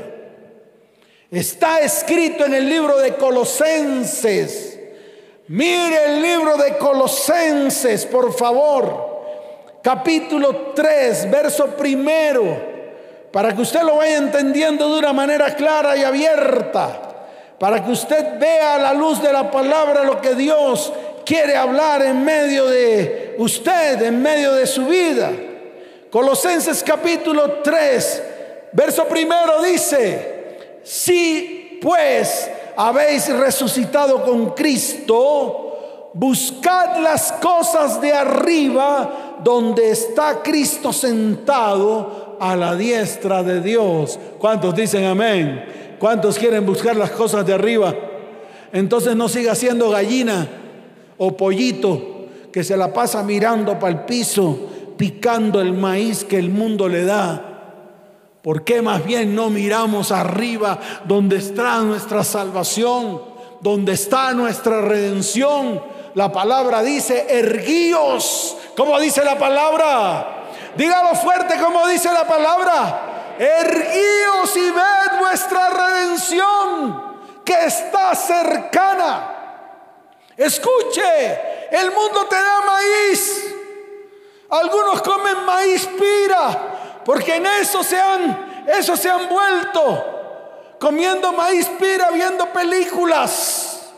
Está 1.32 1.80
escrito 1.80 2.44
en 2.44 2.54
el 2.54 2.68
libro 2.68 2.96
de 2.98 3.16
Colosenses. 3.16 4.71
Mire 5.48 6.04
el 6.06 6.22
libro 6.22 6.56
de 6.56 6.76
Colosenses, 6.78 8.06
por 8.06 8.32
favor. 8.32 9.10
Capítulo 9.82 10.72
3, 10.74 11.30
verso 11.30 11.66
primero. 11.68 12.70
Para 13.32 13.54
que 13.54 13.62
usted 13.62 13.82
lo 13.82 13.96
vaya 13.96 14.18
entendiendo 14.18 14.88
de 14.92 15.00
una 15.00 15.12
manera 15.12 15.54
clara 15.56 15.96
y 15.96 16.04
abierta. 16.04 17.00
Para 17.58 17.84
que 17.84 17.90
usted 17.90 18.38
vea 18.38 18.76
a 18.76 18.78
la 18.78 18.94
luz 18.94 19.20
de 19.20 19.32
la 19.32 19.50
palabra 19.50 20.04
lo 20.04 20.20
que 20.20 20.34
Dios 20.34 20.92
quiere 21.24 21.56
hablar 21.56 22.02
en 22.02 22.24
medio 22.24 22.66
de 22.66 23.34
usted, 23.38 24.00
en 24.02 24.22
medio 24.22 24.52
de 24.52 24.66
su 24.66 24.86
vida. 24.86 25.30
Colosenses 26.10 26.82
capítulo 26.82 27.60
3, 27.62 28.22
verso 28.72 29.06
primero 29.06 29.62
dice, 29.62 30.80
si 30.82 31.78
pues 31.80 32.50
habéis 32.76 33.28
resucitado 33.36 34.22
con 34.22 34.50
Cristo, 34.50 36.10
buscad 36.14 37.00
las 37.02 37.32
cosas 37.32 38.00
de 38.00 38.12
arriba 38.12 39.38
donde 39.42 39.90
está 39.90 40.42
Cristo 40.42 40.92
sentado 40.92 42.36
a 42.38 42.56
la 42.56 42.74
diestra 42.74 43.42
de 43.42 43.60
Dios. 43.60 44.18
¿Cuántos 44.38 44.74
dicen 44.74 45.04
amén? 45.04 45.64
¿Cuántos 45.98 46.38
quieren 46.38 46.66
buscar 46.66 46.96
las 46.96 47.10
cosas 47.10 47.46
de 47.46 47.54
arriba? 47.54 47.94
Entonces 48.72 49.14
no 49.14 49.28
siga 49.28 49.54
siendo 49.54 49.90
gallina 49.90 50.48
o 51.18 51.36
pollito 51.36 52.26
que 52.52 52.64
se 52.64 52.76
la 52.76 52.92
pasa 52.92 53.22
mirando 53.22 53.78
para 53.78 53.92
el 53.92 54.00
piso, 54.04 54.68
picando 54.96 55.60
el 55.60 55.72
maíz 55.72 56.24
que 56.24 56.38
el 56.38 56.50
mundo 56.50 56.88
le 56.88 57.04
da. 57.04 57.51
¿Por 58.42 58.64
qué 58.64 58.82
más 58.82 59.04
bien 59.04 59.36
no 59.36 59.50
miramos 59.50 60.10
arriba 60.10 60.78
donde 61.04 61.36
está 61.36 61.78
nuestra 61.78 62.24
salvación, 62.24 63.22
donde 63.60 63.92
está 63.92 64.32
nuestra 64.32 64.80
redención? 64.80 65.80
La 66.14 66.32
palabra 66.32 66.82
dice, 66.82 67.26
erguíos. 67.28 68.56
¿Cómo 68.76 68.98
dice 68.98 69.24
la 69.24 69.38
palabra? 69.38 70.48
Dígalo 70.76 71.14
fuerte 71.14 71.56
como 71.58 71.86
dice 71.86 72.12
la 72.12 72.26
palabra. 72.26 73.34
Erguíos 73.38 74.56
y 74.56 74.70
ved 74.70 75.18
vuestra 75.20 75.70
redención 75.70 77.02
que 77.44 77.64
está 77.64 78.14
cercana. 78.14 79.32
Escuche, 80.36 81.68
el 81.70 81.92
mundo 81.92 82.26
te 82.28 82.36
da 82.36 82.60
maíz. 82.66 83.54
Algunos 84.50 85.00
comen 85.00 85.44
maíz 85.46 85.86
pira, 85.86 86.71
porque 87.04 87.36
en 87.36 87.46
eso 87.46 87.82
se 87.82 88.00
han, 88.00 88.64
eso 88.66 88.96
se 88.96 89.10
han 89.10 89.28
vuelto, 89.28 90.76
comiendo 90.78 91.32
maíz 91.32 91.68
pira, 91.78 92.10
viendo 92.10 92.46
películas. 92.52 93.90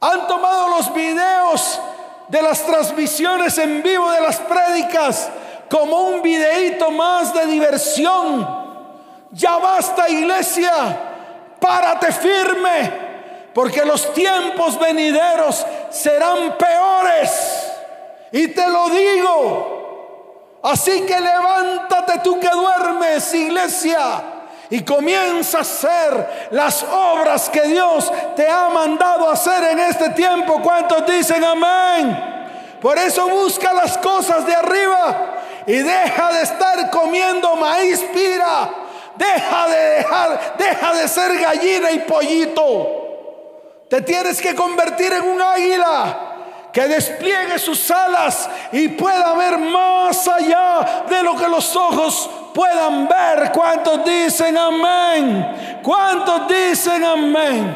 Han 0.00 0.26
tomado 0.26 0.68
los 0.68 0.92
videos 0.92 1.80
de 2.28 2.42
las 2.42 2.64
transmisiones 2.64 3.56
en 3.58 3.82
vivo 3.82 4.10
de 4.10 4.20
las 4.20 4.36
prédicas 4.38 5.28
como 5.70 6.08
un 6.08 6.22
videíto 6.22 6.90
más 6.90 7.32
de 7.32 7.46
diversión. 7.46 8.66
Ya 9.32 9.56
basta, 9.56 10.08
iglesia, 10.08 10.72
párate 11.60 12.12
firme 12.12 13.06
porque 13.56 13.86
los 13.86 14.12
tiempos 14.12 14.78
venideros 14.78 15.64
serán 15.88 16.58
peores. 16.58 17.72
Y 18.30 18.48
te 18.48 18.68
lo 18.68 18.90
digo. 18.90 19.75
Así 20.62 21.02
que 21.02 21.20
levántate 21.20 22.20
tú 22.24 22.40
que 22.40 22.48
duermes, 22.48 23.32
iglesia, 23.34 24.22
y 24.68 24.82
comienza 24.82 25.58
a 25.58 25.60
hacer 25.60 26.48
las 26.50 26.82
obras 26.82 27.48
que 27.48 27.62
Dios 27.62 28.12
te 28.34 28.48
ha 28.48 28.68
mandado 28.68 29.30
hacer 29.30 29.62
en 29.64 29.78
este 29.78 30.10
tiempo. 30.10 30.60
¿Cuántos 30.62 31.06
dicen 31.06 31.44
amén? 31.44 32.34
Por 32.80 32.98
eso 32.98 33.28
busca 33.28 33.72
las 33.72 33.96
cosas 33.98 34.44
de 34.46 34.54
arriba 34.54 35.34
y 35.66 35.74
deja 35.74 36.32
de 36.32 36.42
estar 36.42 36.90
comiendo 36.90 37.54
maíz 37.56 38.04
pira. 38.12 38.70
Deja 39.16 39.68
de 39.68 39.76
dejar, 39.76 40.56
deja 40.58 40.94
de 40.94 41.08
ser 41.08 41.40
gallina 41.40 41.90
y 41.90 42.00
pollito. 42.00 43.84
Te 43.88 44.02
tienes 44.02 44.40
que 44.42 44.54
convertir 44.54 45.12
en 45.12 45.22
un 45.22 45.40
águila 45.40 46.25
que 46.76 46.88
despliegue 46.88 47.58
sus 47.58 47.90
alas 47.90 48.50
y 48.70 48.88
pueda 48.88 49.34
ver 49.34 49.56
más 49.56 50.28
allá 50.28 51.06
de 51.08 51.22
lo 51.22 51.34
que 51.34 51.48
los 51.48 51.74
ojos 51.74 52.28
puedan 52.52 53.08
ver. 53.08 53.50
¿Cuántos 53.50 54.04
dicen 54.04 54.58
amén? 54.58 55.80
¿Cuántos 55.82 56.42
dicen 56.46 57.02
amén? 57.02 57.74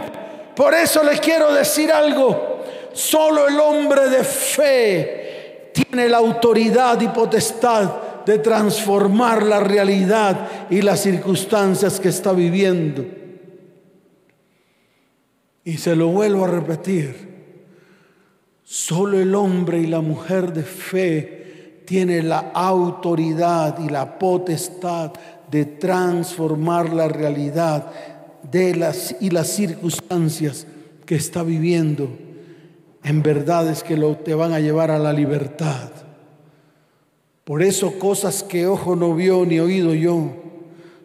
Por 0.54 0.74
eso 0.74 1.02
les 1.02 1.18
quiero 1.18 1.50
decir 1.50 1.90
algo. 1.90 2.62
Solo 2.92 3.48
el 3.48 3.58
hombre 3.58 4.10
de 4.10 4.22
fe 4.22 5.70
tiene 5.72 6.06
la 6.06 6.18
autoridad 6.18 7.00
y 7.00 7.08
potestad 7.08 7.88
de 8.26 8.36
transformar 8.36 9.44
la 9.44 9.60
realidad 9.60 10.46
y 10.68 10.82
las 10.82 11.00
circunstancias 11.00 11.98
que 11.98 12.10
está 12.10 12.32
viviendo. 12.32 13.06
Y 15.64 15.78
se 15.78 15.96
lo 15.96 16.08
vuelvo 16.08 16.44
a 16.44 16.48
repetir. 16.48 17.29
Solo 18.72 19.18
el 19.18 19.34
hombre 19.34 19.80
y 19.80 19.86
la 19.88 20.00
mujer 20.00 20.52
de 20.52 20.62
fe 20.62 21.82
tiene 21.84 22.22
la 22.22 22.52
autoridad 22.54 23.80
y 23.84 23.90
la 23.90 24.16
potestad 24.16 25.10
de 25.50 25.64
transformar 25.64 26.92
la 26.92 27.08
realidad 27.08 27.90
de 28.48 28.76
las 28.76 29.16
y 29.20 29.30
las 29.30 29.48
circunstancias 29.48 30.68
que 31.04 31.16
está 31.16 31.42
viviendo 31.42 32.16
en 33.02 33.24
verdades 33.24 33.82
que 33.82 33.96
lo, 33.96 34.16
te 34.18 34.34
van 34.34 34.52
a 34.52 34.60
llevar 34.60 34.92
a 34.92 35.00
la 35.00 35.12
libertad. 35.12 35.90
Por 37.42 37.64
eso 37.64 37.98
cosas 37.98 38.44
que 38.44 38.68
ojo 38.68 38.94
no 38.94 39.16
vio 39.16 39.44
ni 39.44 39.58
oído 39.58 39.94
yo 39.94 40.30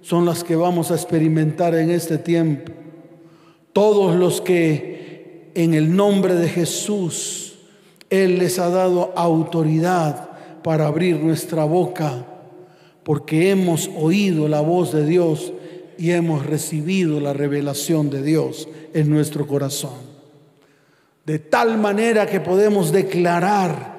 son 0.03 0.23
las 0.23 0.43
que 0.43 0.55
vamos 0.55 0.91
a 0.91 0.93
experimentar 0.93 1.73
en 1.73 1.89
este 1.89 2.19
tiempo. 2.19 2.73
Todos 3.73 4.15
los 4.15 4.39
que 4.39 5.49
en 5.55 5.73
el 5.73 5.95
nombre 5.95 6.35
de 6.35 6.47
Jesús 6.47 7.44
él 8.23 8.39
les 8.39 8.59
ha 8.59 8.69
dado 8.69 9.13
autoridad 9.15 10.29
para 10.63 10.87
abrir 10.87 11.17
nuestra 11.17 11.63
boca, 11.63 12.25
porque 13.03 13.51
hemos 13.51 13.89
oído 13.95 14.47
la 14.47 14.61
voz 14.61 14.91
de 14.93 15.05
Dios 15.05 15.53
y 15.97 16.11
hemos 16.11 16.45
recibido 16.45 17.19
la 17.19 17.33
revelación 17.33 18.09
de 18.09 18.23
Dios 18.23 18.67
en 18.93 19.09
nuestro 19.09 19.47
corazón. 19.47 20.15
De 21.25 21.39
tal 21.39 21.77
manera 21.77 22.25
que 22.25 22.39
podemos 22.39 22.91
declarar 22.91 23.95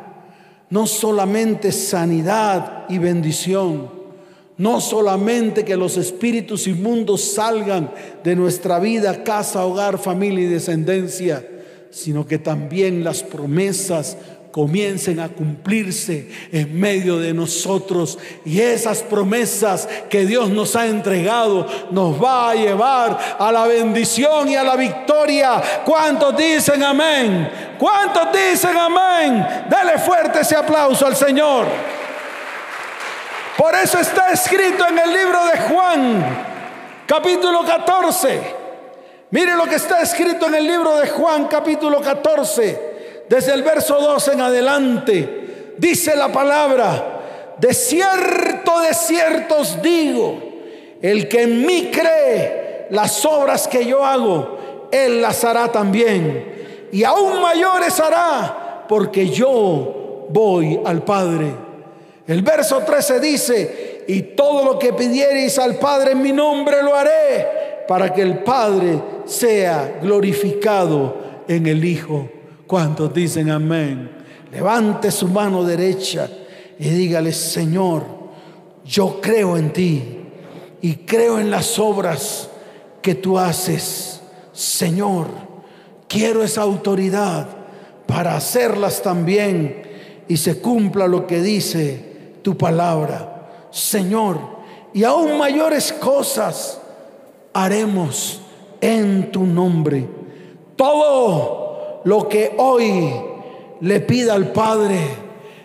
no 0.70 0.86
solamente 0.86 1.72
sanidad 1.72 2.84
y 2.88 2.98
bendición, 2.98 3.90
no 4.58 4.80
solamente 4.80 5.64
que 5.64 5.76
los 5.76 5.96
espíritus 5.96 6.66
inmundos 6.66 7.22
salgan 7.22 7.90
de 8.24 8.34
nuestra 8.34 8.78
vida, 8.78 9.22
casa, 9.22 9.64
hogar, 9.64 9.98
familia 9.98 10.44
y 10.44 10.48
descendencia, 10.48 11.46
sino 11.96 12.26
que 12.26 12.36
también 12.36 13.02
las 13.02 13.22
promesas 13.22 14.18
comiencen 14.52 15.18
a 15.18 15.30
cumplirse 15.30 16.30
en 16.52 16.78
medio 16.78 17.16
de 17.16 17.32
nosotros 17.32 18.18
y 18.44 18.60
esas 18.60 19.02
promesas 19.02 19.88
que 20.10 20.26
Dios 20.26 20.50
nos 20.50 20.76
ha 20.76 20.86
entregado 20.86 21.66
nos 21.90 22.22
va 22.22 22.50
a 22.50 22.54
llevar 22.54 23.36
a 23.38 23.50
la 23.50 23.66
bendición 23.66 24.46
y 24.46 24.56
a 24.56 24.62
la 24.62 24.76
victoria. 24.76 25.62
¿Cuántos 25.86 26.36
dicen 26.36 26.82
amén? 26.82 27.50
¿Cuántos 27.78 28.28
dicen 28.30 28.76
amén? 28.76 29.46
Dale 29.70 29.98
fuerte 29.98 30.40
ese 30.40 30.54
aplauso 30.54 31.06
al 31.06 31.16
Señor. 31.16 31.66
Por 33.56 33.74
eso 33.74 33.98
está 33.98 34.32
escrito 34.32 34.86
en 34.86 34.98
el 34.98 35.14
libro 35.14 35.46
de 35.46 35.58
Juan, 35.60 36.44
capítulo 37.06 37.64
14 37.64 38.55
Mire 39.30 39.56
lo 39.56 39.64
que 39.64 39.74
está 39.74 40.00
escrito 40.02 40.46
en 40.46 40.54
el 40.54 40.66
libro 40.66 40.96
de 40.98 41.08
Juan 41.08 41.48
capítulo 41.48 42.00
14, 42.00 43.24
desde 43.28 43.54
el 43.54 43.64
verso 43.64 44.00
2 44.00 44.28
en 44.28 44.40
adelante. 44.40 45.74
Dice 45.76 46.14
la 46.14 46.30
palabra, 46.30 47.54
de 47.58 47.74
cierto, 47.74 48.80
de 48.80 48.94
cierto 48.94 49.58
os 49.58 49.82
digo, 49.82 50.38
el 51.02 51.26
que 51.26 51.42
en 51.42 51.66
mí 51.66 51.90
cree 51.92 52.86
las 52.90 53.24
obras 53.24 53.66
que 53.66 53.84
yo 53.84 54.04
hago, 54.04 54.88
él 54.92 55.20
las 55.20 55.44
hará 55.44 55.72
también. 55.72 56.88
Y 56.92 57.02
aún 57.02 57.40
mayores 57.42 57.98
hará, 57.98 58.84
porque 58.88 59.28
yo 59.28 60.26
voy 60.28 60.80
al 60.84 61.02
Padre. 61.02 61.52
El 62.28 62.42
verso 62.42 62.78
13 62.78 63.18
dice, 63.18 64.04
y 64.06 64.22
todo 64.22 64.64
lo 64.64 64.78
que 64.78 64.92
pidiereis 64.92 65.58
al 65.58 65.74
Padre 65.74 66.12
en 66.12 66.22
mi 66.22 66.32
nombre 66.32 66.80
lo 66.80 66.94
haré 66.94 67.55
para 67.86 68.12
que 68.12 68.22
el 68.22 68.40
Padre 68.40 69.00
sea 69.24 69.98
glorificado 70.02 71.16
en 71.48 71.66
el 71.66 71.84
Hijo. 71.84 72.28
¿Cuántos 72.66 73.12
dicen 73.14 73.50
amén? 73.50 74.10
Levante 74.50 75.10
su 75.10 75.28
mano 75.28 75.64
derecha 75.64 76.28
y 76.78 76.88
dígale, 76.88 77.32
Señor, 77.32 78.04
yo 78.84 79.20
creo 79.20 79.56
en 79.56 79.72
ti 79.72 80.18
y 80.80 80.94
creo 80.96 81.38
en 81.38 81.50
las 81.50 81.78
obras 81.78 82.48
que 83.02 83.14
tú 83.14 83.38
haces. 83.38 84.20
Señor, 84.52 85.26
quiero 86.08 86.42
esa 86.42 86.62
autoridad 86.62 87.48
para 88.06 88.36
hacerlas 88.36 89.02
también 89.02 89.82
y 90.28 90.36
se 90.36 90.60
cumpla 90.60 91.06
lo 91.06 91.26
que 91.26 91.40
dice 91.40 92.38
tu 92.42 92.56
palabra. 92.56 93.68
Señor, 93.70 94.38
y 94.94 95.04
aún 95.04 95.36
mayores 95.38 95.92
cosas 95.92 96.80
haremos 97.56 98.42
en 98.80 99.32
tu 99.32 99.46
nombre. 99.46 100.06
Todo 100.76 102.02
lo 102.04 102.28
que 102.28 102.54
hoy 102.58 103.10
le 103.80 104.00
pida 104.00 104.34
al 104.34 104.52
Padre 104.52 104.98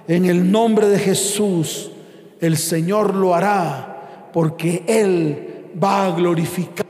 en 0.07 0.25
el 0.25 0.49
nombre 0.49 0.87
de 0.87 0.97
Jesús, 0.97 1.91
el 2.39 2.57
Señor 2.57 3.13
lo 3.13 3.35
hará 3.35 4.29
porque 4.33 4.83
Él 4.87 5.69
va 5.81 6.05
a 6.05 6.11
glorificar 6.11 6.85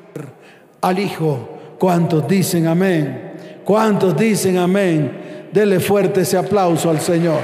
al 0.81 0.99
Hijo. 0.99 1.49
¿Cuántos 1.79 2.27
dicen 2.27 2.67
amén? 2.67 3.33
¿Cuántos 3.65 4.15
dicen 4.15 4.59
amén? 4.59 5.49
Dele 5.51 5.79
fuerte 5.79 6.21
ese 6.21 6.37
aplauso 6.37 6.91
al 6.91 7.01
Señor. 7.01 7.41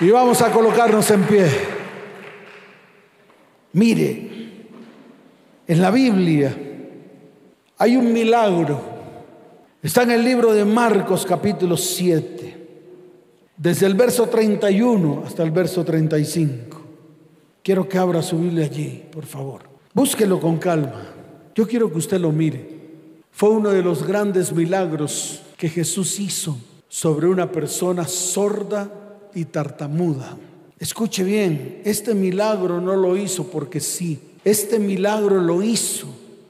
Y 0.00 0.10
vamos 0.10 0.42
a 0.42 0.50
colocarnos 0.50 1.10
en 1.10 1.22
pie. 1.24 1.77
Mire, 3.72 4.30
en 5.66 5.82
la 5.82 5.90
Biblia 5.90 6.56
hay 7.76 7.96
un 7.96 8.12
milagro. 8.12 8.80
Está 9.82 10.02
en 10.02 10.12
el 10.12 10.24
libro 10.24 10.52
de 10.52 10.64
Marcos 10.64 11.24
capítulo 11.26 11.76
7, 11.76 12.66
desde 13.56 13.86
el 13.86 13.94
verso 13.94 14.28
31 14.28 15.22
hasta 15.26 15.42
el 15.42 15.50
verso 15.50 15.84
35. 15.84 16.80
Quiero 17.62 17.88
que 17.88 17.98
abra 17.98 18.22
su 18.22 18.38
Biblia 18.38 18.64
allí, 18.64 19.04
por 19.12 19.26
favor. 19.26 19.62
Búsquelo 19.92 20.40
con 20.40 20.56
calma. 20.58 21.06
Yo 21.54 21.68
quiero 21.68 21.90
que 21.90 21.98
usted 21.98 22.18
lo 22.18 22.32
mire. 22.32 22.78
Fue 23.30 23.50
uno 23.50 23.70
de 23.70 23.82
los 23.82 24.04
grandes 24.06 24.52
milagros 24.52 25.42
que 25.56 25.68
Jesús 25.68 26.18
hizo 26.18 26.56
sobre 26.88 27.26
una 27.26 27.52
persona 27.52 28.06
sorda 28.08 28.90
y 29.34 29.44
tartamuda. 29.44 30.36
Escuche 30.78 31.24
bien, 31.24 31.82
este 31.84 32.14
milagro 32.14 32.80
no 32.80 32.94
lo 32.94 33.16
hizo 33.16 33.44
porque 33.44 33.80
sí. 33.80 34.20
Este 34.44 34.78
milagro 34.78 35.40
lo 35.40 35.62
hizo 35.62 36.06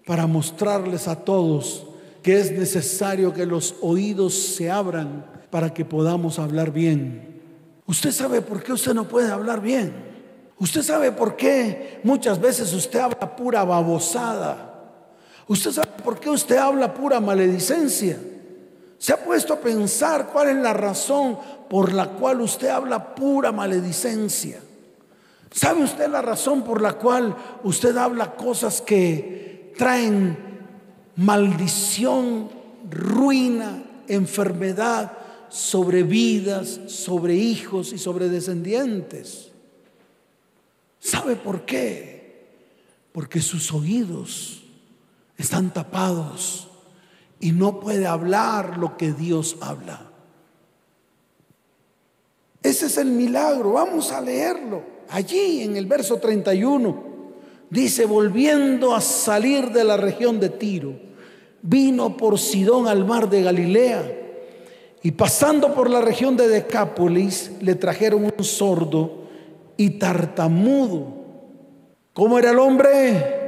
para 0.07 0.27
mostrarles 0.27 1.09
a 1.09 1.17
todos 1.17 1.85
que 2.23 2.39
es 2.39 2.53
necesario 2.53 3.33
que 3.33 3.47
los 3.47 3.77
oídos 3.81 4.35
se 4.35 4.71
abran 4.71 5.25
para 5.51 5.73
que 5.73 5.85
podamos 5.85 6.39
hablar 6.39 6.73
bien. 6.73 7.41
Usted 7.87 8.13
sabe 8.13 8.43
por 8.43 8.63
qué 8.63 8.73
usted 8.73 8.93
no 8.93 9.09
puede 9.09 9.31
hablar 9.31 9.63
bien. 9.63 9.93
Usted 10.59 10.83
sabe 10.83 11.13
por 11.13 11.37
qué 11.37 12.01
muchas 12.03 12.41
veces 12.41 12.75
usted 12.75 12.99
habla 12.99 13.35
pura 13.37 13.65
babosada. 13.65 14.93
Usted 15.47 15.71
sabe 15.71 15.89
por 16.05 16.21
qué 16.21 16.29
usted 16.29 16.57
habla 16.57 16.93
pura 16.93 17.21
maledicencia. 17.21 18.19
¿Se 18.99 19.13
ha 19.13 19.25
puesto 19.25 19.55
a 19.55 19.61
pensar 19.61 20.29
cuál 20.31 20.49
es 20.49 20.57
la 20.57 20.75
razón 20.75 21.39
por 21.69 21.93
la 21.93 22.11
cual 22.11 22.41
usted 22.41 22.69
habla 22.69 23.15
pura 23.15 23.53
maledicencia? 23.53 24.61
¿Sabe 25.51 25.85
usted 25.85 26.09
la 26.09 26.23
razón 26.23 26.63
por 26.63 26.81
la 26.81 26.95
cual 26.95 27.35
usted 27.65 27.97
habla 27.97 28.35
cosas 28.35 28.81
que 28.81 29.73
traen 29.77 30.37
maldición, 31.17 32.51
ruina, 32.91 33.83
enfermedad 34.09 35.13
sobre 35.49 36.03
vidas, 36.03 36.81
sobre 36.87 37.35
hijos 37.35 37.93
y 37.93 37.99
sobre 37.99 38.29
descendientes? 38.29 39.51
¿Sabe 41.01 41.37
por 41.37 41.65
qué? 41.65 42.47
Porque 43.13 43.41
sus 43.41 43.73
oídos 43.73 44.63
están 45.37 45.73
tapados 45.73 46.69
y 47.41 47.53
no 47.53 47.81
puede 47.81 48.07
hablar 48.07 48.79
lo 48.79 48.97
que 48.97 49.13
Dios 49.13 49.57
habla. 49.61 50.08
Ese 52.69 52.85
es 52.85 52.99
el 52.99 53.11
milagro. 53.11 53.73
Vamos 53.73 54.13
a 54.13 54.21
leerlo. 54.21 54.83
Allí 55.09 55.63
en 55.63 55.77
el 55.77 55.87
verso 55.87 56.19
31 56.19 57.03
dice, 57.71 58.05
volviendo 58.05 58.95
a 58.95 59.01
salir 59.01 59.71
de 59.71 59.85
la 59.85 59.97
región 59.97 60.39
de 60.39 60.51
Tiro, 60.51 60.93
vino 61.63 62.15
por 62.15 62.39
Sidón 62.39 62.87
al 62.87 63.07
mar 63.07 63.29
de 63.29 63.43
Galilea 63.43 64.13
Y 65.03 65.13
pasando 65.13 65.75
por 65.75 65.89
la 65.89 66.03
región 66.03 66.37
de 66.37 66.47
Decápolis, 66.47 67.53
le 67.63 67.75
trajeron 67.75 68.31
un 68.37 68.45
sordo 68.45 69.23
y 69.79 69.91
tartamudo. 69.99 71.07
¿Cómo 72.13 72.39
era 72.39 72.51
el 72.51 72.59
hombre? 72.59 73.39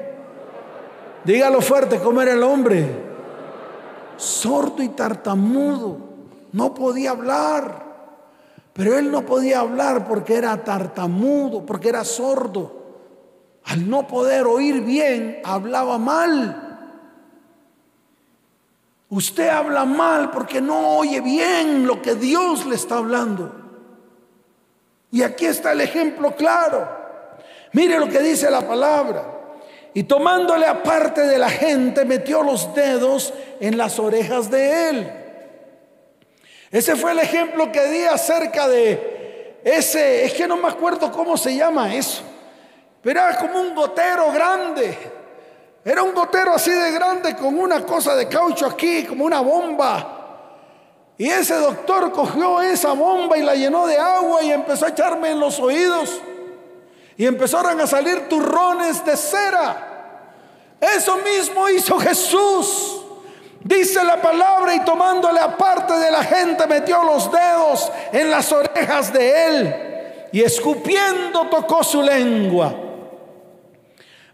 Dígalo 1.26 1.60
fuerte, 1.60 1.98
¿cómo 1.98 2.22
era 2.22 2.32
el 2.32 2.42
hombre? 2.42 2.86
Sordo 4.16 4.82
y 4.82 4.88
tartamudo. 4.88 5.98
No 6.52 6.72
podía 6.72 7.10
hablar. 7.10 7.89
Pero 8.80 8.98
él 8.98 9.10
no 9.10 9.26
podía 9.26 9.60
hablar 9.60 10.08
porque 10.08 10.36
era 10.36 10.56
tartamudo, 10.64 11.66
porque 11.66 11.90
era 11.90 12.02
sordo. 12.02 12.80
Al 13.66 13.90
no 13.90 14.06
poder 14.06 14.46
oír 14.46 14.80
bien, 14.80 15.42
hablaba 15.44 15.98
mal. 15.98 16.78
Usted 19.10 19.50
habla 19.50 19.84
mal 19.84 20.30
porque 20.30 20.62
no 20.62 20.96
oye 20.96 21.20
bien 21.20 21.86
lo 21.86 22.00
que 22.00 22.14
Dios 22.14 22.64
le 22.64 22.76
está 22.76 22.96
hablando. 22.96 23.54
Y 25.10 25.24
aquí 25.24 25.44
está 25.44 25.72
el 25.72 25.82
ejemplo 25.82 26.34
claro. 26.34 26.88
Mire 27.74 27.98
lo 27.98 28.08
que 28.08 28.20
dice 28.20 28.50
la 28.50 28.66
palabra. 28.66 29.40
Y 29.92 30.04
tomándole 30.04 30.64
aparte 30.64 31.20
de 31.20 31.36
la 31.36 31.50
gente, 31.50 32.06
metió 32.06 32.42
los 32.42 32.74
dedos 32.74 33.34
en 33.60 33.76
las 33.76 33.98
orejas 33.98 34.50
de 34.50 34.88
él. 34.88 35.19
Ese 36.70 36.94
fue 36.96 37.12
el 37.12 37.18
ejemplo 37.18 37.72
que 37.72 37.84
di 37.86 38.04
acerca 38.04 38.68
de 38.68 39.58
ese, 39.64 40.24
es 40.24 40.32
que 40.32 40.46
no 40.46 40.56
me 40.56 40.68
acuerdo 40.68 41.10
cómo 41.10 41.36
se 41.36 41.54
llama 41.54 41.94
eso, 41.94 42.22
pero 43.02 43.20
era 43.20 43.36
como 43.36 43.60
un 43.60 43.74
gotero 43.74 44.30
grande. 44.32 44.96
Era 45.84 46.02
un 46.02 46.14
gotero 46.14 46.52
así 46.52 46.70
de 46.70 46.92
grande 46.92 47.34
con 47.36 47.58
una 47.58 47.84
cosa 47.84 48.14
de 48.14 48.28
caucho 48.28 48.66
aquí, 48.66 49.04
como 49.04 49.24
una 49.24 49.40
bomba. 49.40 50.16
Y 51.16 51.28
ese 51.28 51.54
doctor 51.54 52.12
cogió 52.12 52.60
esa 52.60 52.92
bomba 52.92 53.36
y 53.38 53.42
la 53.42 53.54
llenó 53.54 53.86
de 53.86 53.96
agua 53.96 54.42
y 54.42 54.52
empezó 54.52 54.86
a 54.86 54.90
echarme 54.90 55.30
en 55.30 55.40
los 55.40 55.58
oídos. 55.58 56.20
Y 57.16 57.26
empezaron 57.26 57.80
a 57.80 57.86
salir 57.86 58.28
turrones 58.28 59.04
de 59.04 59.16
cera. 59.16 60.36
Eso 60.80 61.18
mismo 61.18 61.68
hizo 61.68 61.98
Jesús. 61.98 63.02
Dice 63.62 64.02
la 64.02 64.16
palabra 64.20 64.74
y 64.74 64.84
tomándole 64.84 65.38
aparte 65.38 65.92
de 65.94 66.10
la 66.10 66.24
gente 66.24 66.66
metió 66.66 67.02
los 67.04 67.30
dedos 67.30 67.92
en 68.12 68.30
las 68.30 68.50
orejas 68.52 69.12
de 69.12 69.46
él 69.46 69.74
y 70.32 70.40
escupiendo 70.40 71.46
tocó 71.50 71.84
su 71.84 72.02
lengua. 72.02 72.74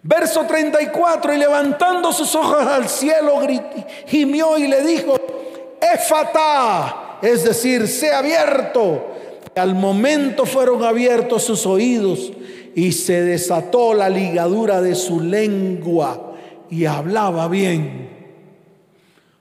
Verso 0.02 0.44
34, 0.44 1.34
y 1.34 1.38
levantando 1.38 2.12
sus 2.12 2.32
ojos 2.36 2.64
al 2.64 2.88
cielo, 2.88 3.40
gimió 4.06 4.56
y 4.56 4.68
le 4.68 4.82
dijo, 4.82 5.16
Efata, 5.80 7.18
es 7.22 7.42
decir, 7.42 7.88
sea 7.88 8.18
abierto. 8.18 9.14
Al 9.56 9.74
momento 9.74 10.46
fueron 10.46 10.84
abiertos 10.84 11.42
sus 11.42 11.66
oídos 11.66 12.30
y 12.76 12.92
se 12.92 13.22
desató 13.22 13.94
la 13.94 14.08
ligadura 14.08 14.80
de 14.80 14.94
su 14.94 15.20
lengua 15.20 16.34
y 16.70 16.84
hablaba 16.84 17.48
bien. 17.48 18.15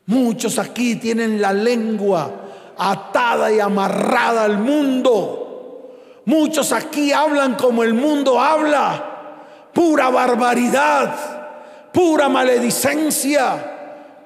Muchos 0.08 0.60
aquí 0.60 0.96
tienen 0.98 1.42
la 1.42 1.52
lengua 1.52 2.32
atada 2.78 3.52
y 3.52 3.60
amarrada 3.60 4.44
al 4.44 4.60
mundo. 4.60 6.22
Muchos 6.26 6.72
aquí 6.72 7.12
hablan 7.12 7.56
como 7.56 7.84
el 7.84 7.94
mundo 7.94 8.40
habla. 8.40 9.70
Pura 9.74 10.10
barbaridad, 10.10 11.92
pura 11.92 12.30
maledicencia. 12.30 13.72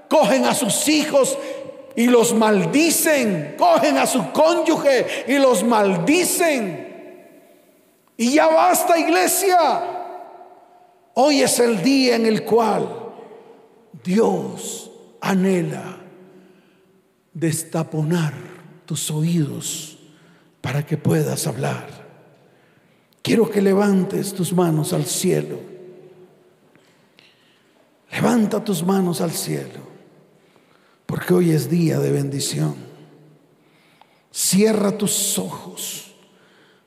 Cogen 0.10 0.46
a 0.46 0.54
sus 0.54 0.88
hijos 0.88 1.38
y 1.96 2.08
los 2.08 2.34
maldicen. 2.34 3.56
Cogen 3.58 3.98
a 3.98 4.06
su 4.06 4.32
cónyuge 4.32 5.26
y 5.28 5.38
los 5.38 5.64
maldicen. 5.64 6.88
Y 8.18 8.34
ya 8.34 8.48
basta 8.48 8.98
iglesia. 9.00 9.58
Hoy 11.14 11.42
es 11.42 11.60
el 11.60 11.82
día 11.82 12.16
en 12.16 12.26
el 12.26 12.44
cual 12.44 12.88
Dios 14.04 14.89
anhela 15.22 16.00
destaponar 17.34 18.34
tus 18.86 19.12
oídos 19.12 19.98
para 20.62 20.86
que 20.86 20.98
puedas 20.98 21.48
hablar. 21.48 21.88
Quiero 23.22 23.50
que 23.50 23.62
levantes 23.62 24.34
tus 24.34 24.54
manos 24.54 24.94
al 24.94 25.06
cielo. 25.06 25.60
Levanta 28.12 28.64
tus 28.64 28.84
manos 28.84 29.22
al 29.22 29.32
cielo, 29.32 29.80
porque 31.06 31.34
hoy 31.34 31.52
es 31.52 31.70
día 31.70 32.00
de 32.00 32.12
bendición. 32.12 32.76
Cierra 34.32 34.98
tus 34.98 35.38
ojos, 35.38 36.16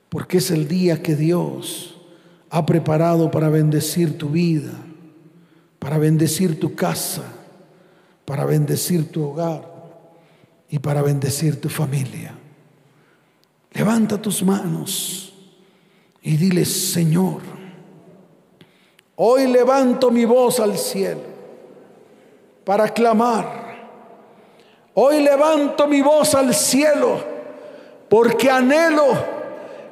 porque 0.09 0.39
es 0.39 0.51
el 0.51 0.69
día 0.69 1.03
que 1.03 1.15
Dios 1.15 1.97
ha 2.51 2.67
preparado 2.67 3.31
para 3.31 3.49
bendecir 3.49 4.19
tu 4.19 4.31
vida, 4.31 4.73
para 5.79 5.99
bendecir 5.99 6.59
tu 6.59 6.75
casa 6.75 7.42
para 8.25 8.45
bendecir 8.45 9.11
tu 9.11 9.31
hogar 9.31 9.63
y 10.69 10.79
para 10.79 11.03
bendecir 11.03 11.61
tu 11.61 11.69
familia. 11.69 12.35
Levanta 13.73 14.21
tus 14.21 14.43
manos 14.43 15.33
y 16.23 16.37
dile, 16.37 16.65
Señor, 16.65 17.41
hoy 19.17 19.47
levanto 19.49 20.11
mi 20.11 20.25
voz 20.25 20.61
al 20.61 20.79
cielo 20.79 21.21
para 22.65 22.89
clamar. 22.89 23.63
Hoy 24.95 25.23
levanto 25.23 25.87
mi 25.87 26.03
voz 26.03 26.35
al 26.35 26.55
cielo 26.55 27.19
porque 28.09 28.51
anhelo 28.51 29.15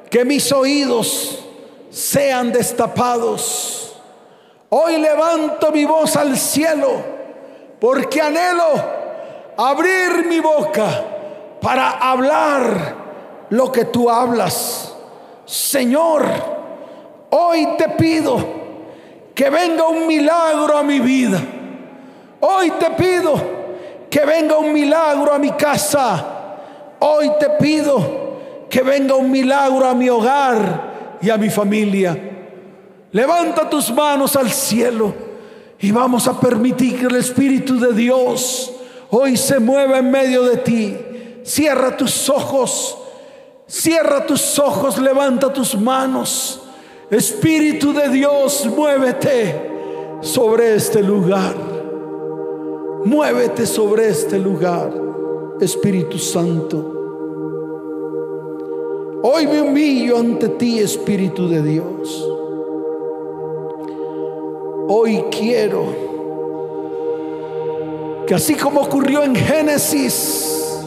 que 0.09 0.23
mis 0.23 0.51
oídos 0.51 1.43
sean 1.89 2.51
destapados. 2.51 3.95
Hoy 4.69 4.97
levanto 4.99 5.71
mi 5.71 5.85
voz 5.85 6.15
al 6.15 6.37
cielo 6.37 7.20
porque 7.81 8.21
anhelo 8.21 8.75
abrir 9.57 10.27
mi 10.27 10.39
boca 10.39 11.03
para 11.59 11.89
hablar 11.89 12.95
lo 13.49 13.71
que 13.71 13.85
tú 13.85 14.07
hablas. 14.07 14.93
Señor, 15.45 16.23
hoy 17.31 17.67
te 17.79 17.89
pido 17.89 18.37
que 19.33 19.49
venga 19.49 19.87
un 19.87 20.05
milagro 20.05 20.77
a 20.77 20.83
mi 20.83 20.99
vida. 20.99 21.41
Hoy 22.39 22.69
te 22.79 22.91
pido 22.91 23.33
que 24.11 24.25
venga 24.25 24.59
un 24.59 24.71
milagro 24.71 25.33
a 25.33 25.39
mi 25.39 25.49
casa. 25.53 26.23
Hoy 26.99 27.31
te 27.39 27.49
pido 27.59 28.67
que 28.69 28.83
venga 28.83 29.15
un 29.15 29.31
milagro 29.31 29.87
a 29.87 29.95
mi 29.95 30.07
hogar 30.07 31.17
y 31.19 31.31
a 31.31 31.37
mi 31.37 31.49
familia. 31.49 32.15
Levanta 33.11 33.67
tus 33.67 33.91
manos 33.91 34.35
al 34.35 34.51
cielo. 34.51 35.30
Y 35.81 35.91
vamos 35.91 36.27
a 36.27 36.39
permitir 36.39 36.99
que 36.99 37.07
el 37.07 37.15
Espíritu 37.15 37.79
de 37.79 37.93
Dios 37.93 38.71
hoy 39.09 39.35
se 39.35 39.59
mueva 39.59 39.97
en 39.97 40.11
medio 40.11 40.43
de 40.43 40.57
ti. 40.57 40.95
Cierra 41.43 41.97
tus 41.97 42.29
ojos, 42.29 42.97
cierra 43.65 44.27
tus 44.27 44.59
ojos, 44.59 44.99
levanta 44.99 45.51
tus 45.51 45.75
manos. 45.75 46.61
Espíritu 47.09 47.93
de 47.93 48.09
Dios, 48.09 48.67
muévete 48.67 49.71
sobre 50.21 50.75
este 50.75 51.01
lugar. 51.01 51.55
Muévete 53.03 53.65
sobre 53.65 54.09
este 54.09 54.37
lugar, 54.37 54.93
Espíritu 55.59 56.19
Santo. 56.19 56.99
Hoy 59.23 59.47
me 59.47 59.61
humillo 59.61 60.19
ante 60.19 60.49
ti, 60.49 60.77
Espíritu 60.77 61.49
de 61.49 61.63
Dios. 61.63 62.27
Hoy 64.93 65.23
quiero 65.31 65.85
que 68.27 68.35
así 68.35 68.55
como 68.55 68.81
ocurrió 68.81 69.23
en 69.23 69.33
Génesis, 69.33 70.83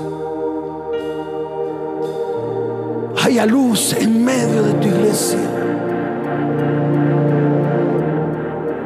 haya 3.24 3.46
luz 3.46 3.94
en 3.94 4.22
medio 4.22 4.62
de 4.62 4.72
tu 4.74 4.88
iglesia. 4.88 5.38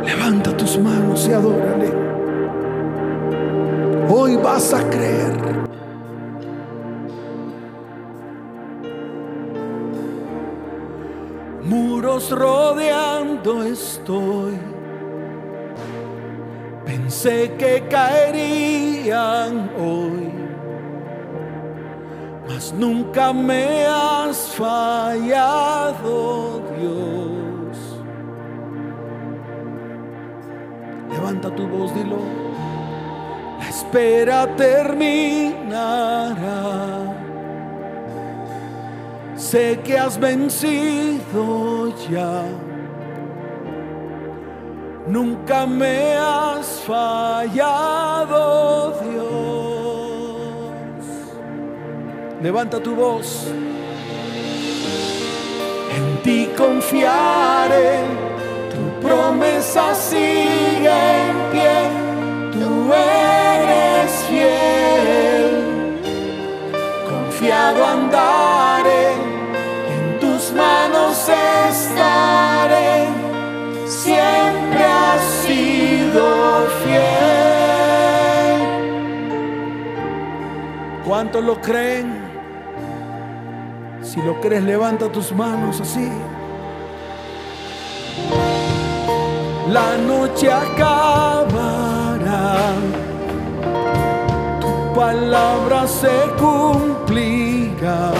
Levanta 0.05 0.57
tus 0.57 0.79
manos 0.79 1.27
y 1.29 1.33
adórale. 1.33 1.93
Hoy 4.09 4.37
vas 4.37 4.73
a 4.73 4.89
creer. 4.89 5.37
Muros 11.65 12.31
rodeando 12.31 13.65
estoy 13.65 14.68
Pensé 17.21 17.51
que 17.59 17.83
caerían 17.91 19.69
hoy, 19.77 20.31
mas 22.47 22.73
nunca 22.73 23.33
me 23.33 23.87
has 23.87 24.51
fallado, 24.51 26.13
Dios. 26.79 27.77
Levanta 31.11 31.51
tu 31.57 31.67
voz, 31.67 31.93
dilo. 31.93 32.19
La 33.59 33.69
espera 33.69 34.47
terminará. 34.55 35.49
Sé 39.35 39.81
que 39.83 39.99
has 39.99 40.17
vencido 40.21 41.93
ya. 42.09 42.45
Nunca 45.09 45.67
me 45.67 46.15
has 46.17 46.83
fallado, 46.87 48.37
Dios. 49.03 49.35
Levanta 52.43 52.79
tu 52.79 52.95
voz. 52.95 53.47
En 55.97 56.23
ti 56.23 56.51
confiaré, 56.55 58.05
tu 58.71 59.01
promesa 59.01 59.95
sigue 59.95 60.91
en 60.91 61.37
pie, 61.53 61.89
tú 62.53 62.93
eres 62.93 64.13
fiel. 64.29 65.51
Confiado 67.09 67.81
andaré, 67.87 69.05
en 69.95 70.21
tus 70.21 70.53
manos 70.53 71.17
estaré, 71.29 71.88
fiel. 76.83 77.19
¿Cuántos 81.07 81.43
lo 81.45 81.61
creen? 81.61 82.29
Si 84.03 84.21
lo 84.23 84.41
crees, 84.41 84.63
levanta 84.63 85.11
tus 85.11 85.33
manos 85.33 85.81
así. 85.81 86.11
La 89.71 89.97
noche 89.99 90.51
acabará, 90.51 91.53
tu 94.61 94.95
palabra 94.95 95.87
se 95.87 96.09
cumplirá. 96.39 98.13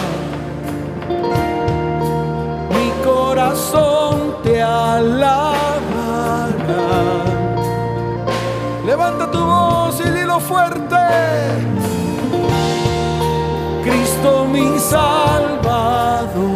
Mi 2.69 2.91
corazón 3.03 4.35
te 4.43 4.61
alabará. 4.61 5.59
Tu 9.31 9.39
voz 9.39 9.99
y 9.99 10.09
dilo 10.09 10.39
fuerte. 10.39 10.95
Cristo 13.83 14.45
mi 14.45 14.79
Salvador. 14.79 16.48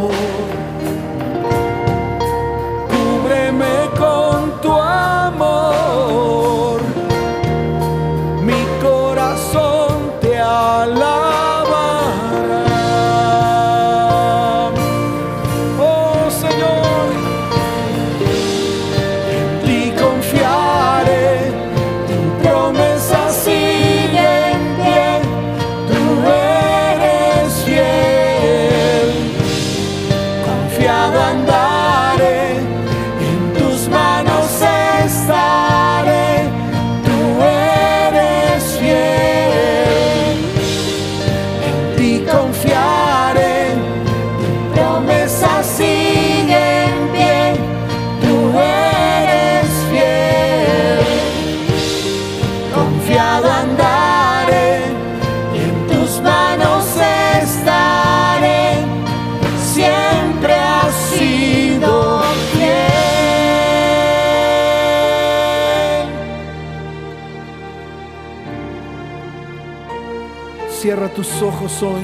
Cierra 70.83 71.07
tus 71.07 71.41
ojos 71.41 71.81
hoy. 71.81 72.03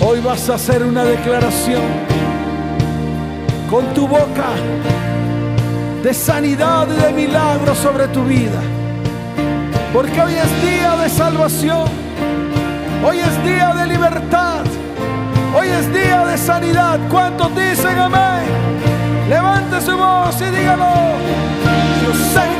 Hoy 0.00 0.20
vas 0.20 0.48
a 0.48 0.54
hacer 0.54 0.82
una 0.82 1.04
declaración 1.04 1.82
con 3.68 3.92
tu 3.92 4.08
boca 4.08 4.48
de 6.02 6.14
sanidad 6.14 6.88
y 6.88 7.02
de 7.02 7.12
milagro 7.12 7.74
sobre 7.74 8.08
tu 8.08 8.24
vida. 8.24 8.58
Porque 9.92 10.18
hoy 10.18 10.32
es 10.32 10.62
día 10.62 10.96
de 10.96 11.10
salvación. 11.10 11.90
Hoy 13.06 13.18
es 13.18 13.44
día 13.44 13.74
de 13.74 13.86
libertad. 13.88 14.64
Hoy 15.54 15.68
es 15.68 15.92
día 15.92 16.24
de 16.24 16.38
sanidad. 16.38 16.98
¿Cuántos 17.10 17.54
dicen 17.54 17.98
amén? 17.98 18.48
Levante 19.28 19.78
su 19.82 19.94
voz 19.94 20.40
y 20.40 20.56
dígalo. 20.56 20.86
Yo 22.02 22.14
sé 22.32 22.57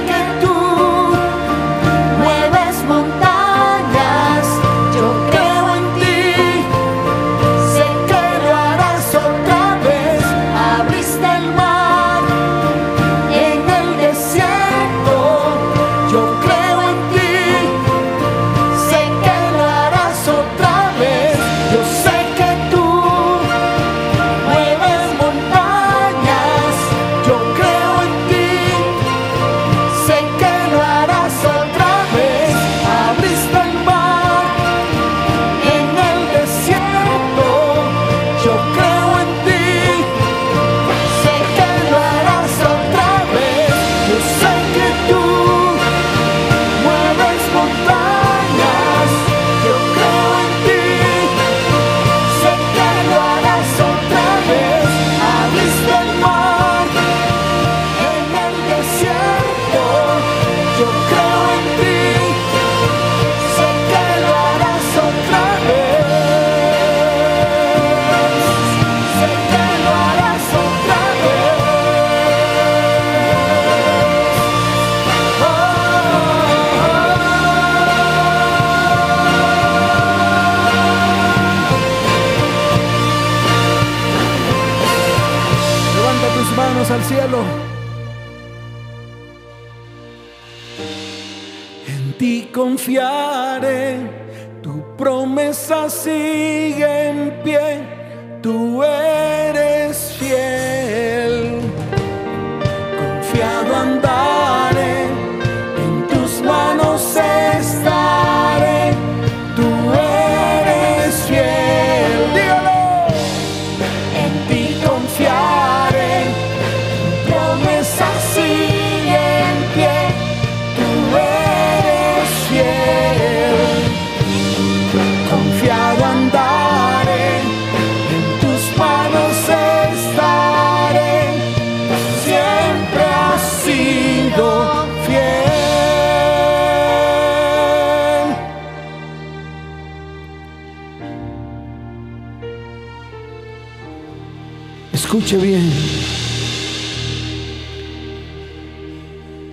Escuche 144.93 145.37
bien. 145.39 145.71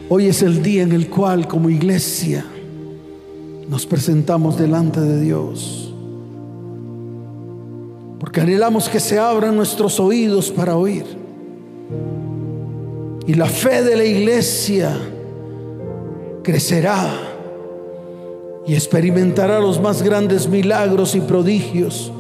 Hoy 0.10 0.28
es 0.28 0.42
el 0.42 0.62
día 0.62 0.84
en 0.84 0.92
el 0.92 1.10
cual 1.10 1.48
como 1.48 1.70
iglesia 1.70 2.46
nos 3.70 3.86
presentamos 3.86 4.58
delante 4.58 5.00
de 5.00 5.22
Dios. 5.22 5.94
Porque 8.20 8.42
anhelamos 8.42 8.90
que 8.90 9.00
se 9.00 9.18
abran 9.18 9.56
nuestros 9.56 10.00
oídos 10.00 10.52
para 10.52 10.78
oír. 10.78 11.06
Y 13.28 13.34
la 13.34 13.48
fe 13.48 13.82
de 13.82 13.96
la 13.96 14.04
iglesia 14.04 14.96
crecerá 16.44 17.35
y 18.68 18.74
experimentará 18.74 19.60
los 19.60 19.80
más 19.80 20.02
grandes 20.02 20.48
milagros 20.48 21.16
y 21.16 21.22
prodigios 21.22 22.12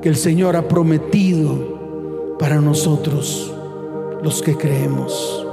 que 0.00 0.08
el 0.08 0.16
Señor 0.16 0.56
ha 0.56 0.68
prometido 0.68 2.36
para 2.38 2.60
nosotros, 2.60 3.52
los 4.22 4.42
que 4.42 4.56
creemos. 4.56 5.46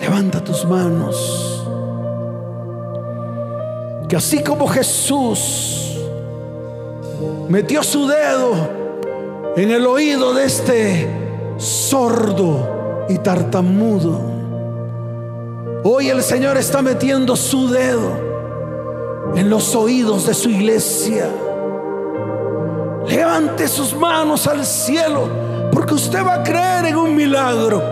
Levanta 0.00 0.42
tus 0.42 0.64
manos. 0.64 1.66
Que 4.08 4.16
así 4.16 4.42
como 4.42 4.66
Jesús 4.66 5.98
metió 7.48 7.82
su 7.82 8.06
dedo 8.08 8.52
en 9.56 9.70
el 9.70 9.86
oído 9.86 10.34
de 10.34 10.44
este 10.44 11.06
sordo 11.58 13.06
y 13.08 13.18
tartamudo, 13.18 14.29
hoy 15.84 16.08
el 16.08 16.22
Señor 16.22 16.56
está 16.56 16.82
metiendo 16.82 17.36
su 17.36 17.68
dedo 17.68 18.30
en 19.34 19.48
los 19.48 19.74
oídos 19.74 20.26
de 20.26 20.34
su 20.34 20.50
iglesia. 20.50 21.28
Levante 23.06 23.66
sus 23.68 23.94
manos 23.94 24.46
al 24.46 24.64
cielo 24.64 25.28
porque 25.72 25.94
usted 25.94 26.24
va 26.24 26.34
a 26.34 26.42
creer 26.42 26.86
en 26.86 26.96
un 26.96 27.14
milagro. 27.14 27.82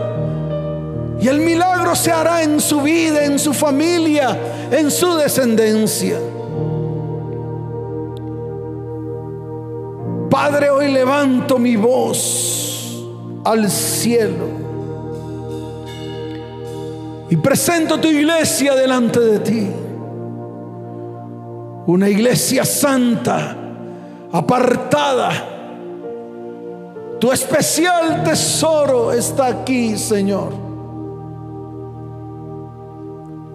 Y 1.20 1.26
el 1.28 1.40
milagro 1.40 1.96
se 1.96 2.12
hará 2.12 2.42
en 2.42 2.60
su 2.60 2.80
vida, 2.80 3.24
en 3.24 3.38
su 3.38 3.52
familia, 3.52 4.38
en 4.70 4.90
su 4.90 5.16
descendencia. 5.16 6.18
Padre, 10.30 10.70
hoy 10.70 10.92
levanto 10.92 11.58
mi 11.58 11.74
voz 11.74 13.04
al 13.44 13.68
cielo 13.70 14.67
y 17.30 17.36
presento 17.36 18.00
tu 18.00 18.08
iglesia 18.08 18.74
delante 18.74 19.20
de 19.20 19.38
ti. 19.40 19.68
Una 21.86 22.08
iglesia 22.08 22.64
santa, 22.64 23.56
apartada. 24.32 25.30
Tu 27.18 27.32
especial 27.32 28.22
tesoro 28.24 29.12
está 29.12 29.46
aquí, 29.48 29.96
Señor. 29.96 30.52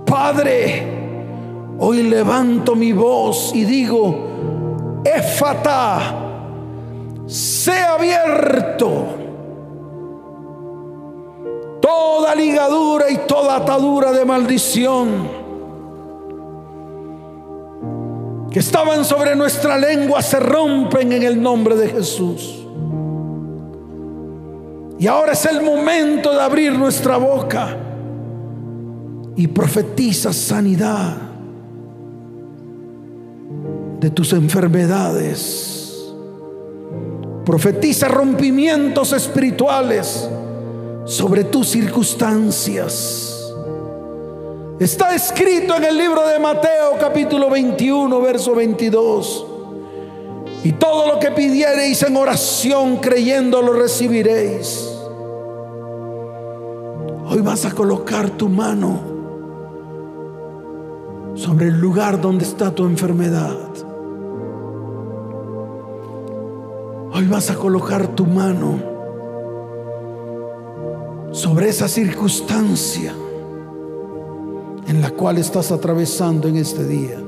Padre, 0.06 0.84
hoy 1.80 2.04
levanto 2.04 2.76
mi 2.76 2.92
voz 2.92 3.52
y 3.56 3.64
digo, 3.64 5.02
Éfata, 5.04 6.16
sea 7.26 7.96
abierto 7.96 9.03
toda 11.84 12.34
ligadura 12.34 13.12
y 13.12 13.18
toda 13.28 13.58
atadura 13.58 14.14
de 14.14 14.24
maldición 14.24 15.28
que 18.50 18.60
estaban 18.60 19.04
sobre 19.04 19.36
nuestra 19.36 19.78
lengua 19.78 20.22
se 20.22 20.40
rompen 20.40 21.12
en 21.12 21.24
el 21.24 21.42
nombre 21.42 21.76
de 21.76 21.90
Jesús. 21.90 22.66
Y 24.98 25.08
ahora 25.08 25.34
es 25.34 25.46
el 25.46 25.62
momento 25.62 26.32
de 26.32 26.42
abrir 26.42 26.72
nuestra 26.72 27.18
boca 27.18 27.76
y 29.36 29.48
profetiza 29.48 30.32
sanidad 30.32 31.18
de 34.00 34.10
tus 34.10 34.32
enfermedades. 34.32 36.14
Profetiza 37.44 38.08
rompimientos 38.08 39.12
espirituales 39.12 40.30
sobre 41.06 41.44
tus 41.44 41.68
circunstancias. 41.70 43.54
Está 44.80 45.14
escrito 45.16 45.76
en 45.76 45.84
el 45.84 45.98
libro 45.98 46.28
de 46.28 46.40
Mateo 46.40 46.98
capítulo 47.00 47.50
21, 47.50 48.22
verso 48.22 48.56
22. 48.56 49.46
Y 50.64 50.72
todo 50.74 51.08
lo 51.08 51.20
que 51.20 51.32
pidiereis 51.32 52.04
en 52.04 52.16
oración 52.16 52.98
creyendo 52.98 53.62
lo 53.62 53.74
recibiréis. 53.74 54.90
Hoy 57.26 57.42
vas 57.42 57.66
a 57.66 57.72
colocar 57.72 58.30
tu 58.32 58.48
mano 58.48 59.00
sobre 61.36 61.68
el 61.68 61.80
lugar 61.80 62.22
donde 62.22 62.46
está 62.46 62.72
tu 62.72 62.86
enfermedad. 62.86 63.58
Hoy 67.14 67.28
vas 67.28 67.50
a 67.50 67.56
colocar 67.56 68.08
tu 68.08 68.26
mano 68.26 68.93
sobre 71.34 71.70
esa 71.70 71.88
circunstancia 71.88 73.12
en 74.88 75.02
la 75.02 75.10
cual 75.10 75.40
estás 75.40 75.72
atravesando 75.72 76.48
en 76.48 76.58
este 76.58 76.86
día. 76.86 77.20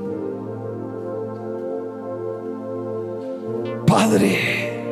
Padre, 3.84 4.82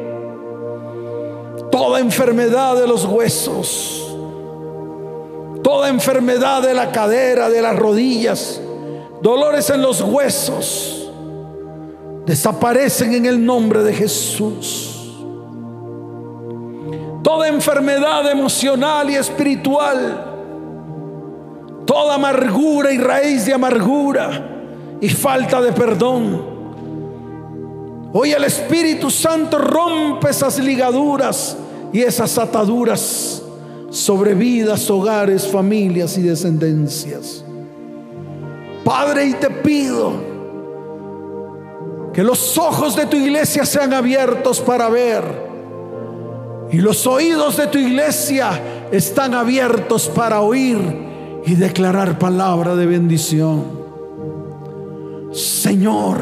toda 1.70 2.00
enfermedad 2.00 2.76
de 2.76 2.88
los 2.88 3.04
huesos, 3.04 4.16
toda 5.62 5.88
enfermedad 5.88 6.62
de 6.62 6.74
la 6.74 6.90
cadera, 6.90 7.48
de 7.48 7.62
las 7.62 7.76
rodillas, 7.76 8.60
dolores 9.22 9.70
en 9.70 9.80
los 9.80 10.00
huesos, 10.00 11.08
desaparecen 12.26 13.14
en 13.14 13.26
el 13.26 13.44
nombre 13.44 13.84
de 13.84 13.92
Jesús. 13.92 14.93
Toda 17.24 17.48
enfermedad 17.48 18.30
emocional 18.30 19.08
y 19.08 19.14
espiritual, 19.14 20.24
toda 21.86 22.16
amargura 22.16 22.92
y 22.92 22.98
raíz 22.98 23.46
de 23.46 23.54
amargura 23.54 24.50
y 25.00 25.08
falta 25.08 25.62
de 25.62 25.72
perdón. 25.72 26.54
Hoy 28.12 28.32
el 28.32 28.44
Espíritu 28.44 29.10
Santo 29.10 29.56
rompe 29.56 30.28
esas 30.28 30.58
ligaduras 30.58 31.56
y 31.94 32.02
esas 32.02 32.36
ataduras 32.36 33.42
sobre 33.88 34.34
vidas, 34.34 34.90
hogares, 34.90 35.48
familias 35.48 36.18
y 36.18 36.22
descendencias. 36.22 37.42
Padre, 38.84 39.28
y 39.28 39.32
te 39.32 39.48
pido 39.48 40.12
que 42.12 42.22
los 42.22 42.58
ojos 42.58 42.94
de 42.94 43.06
tu 43.06 43.16
iglesia 43.16 43.64
sean 43.64 43.94
abiertos 43.94 44.60
para 44.60 44.90
ver. 44.90 45.43
Y 46.74 46.78
los 46.78 47.06
oídos 47.06 47.56
de 47.56 47.68
tu 47.68 47.78
iglesia 47.78 48.88
están 48.90 49.32
abiertos 49.32 50.08
para 50.08 50.40
oír 50.40 50.76
y 51.46 51.54
declarar 51.54 52.18
palabra 52.18 52.74
de 52.74 52.84
bendición. 52.84 53.62
Señor, 55.30 56.18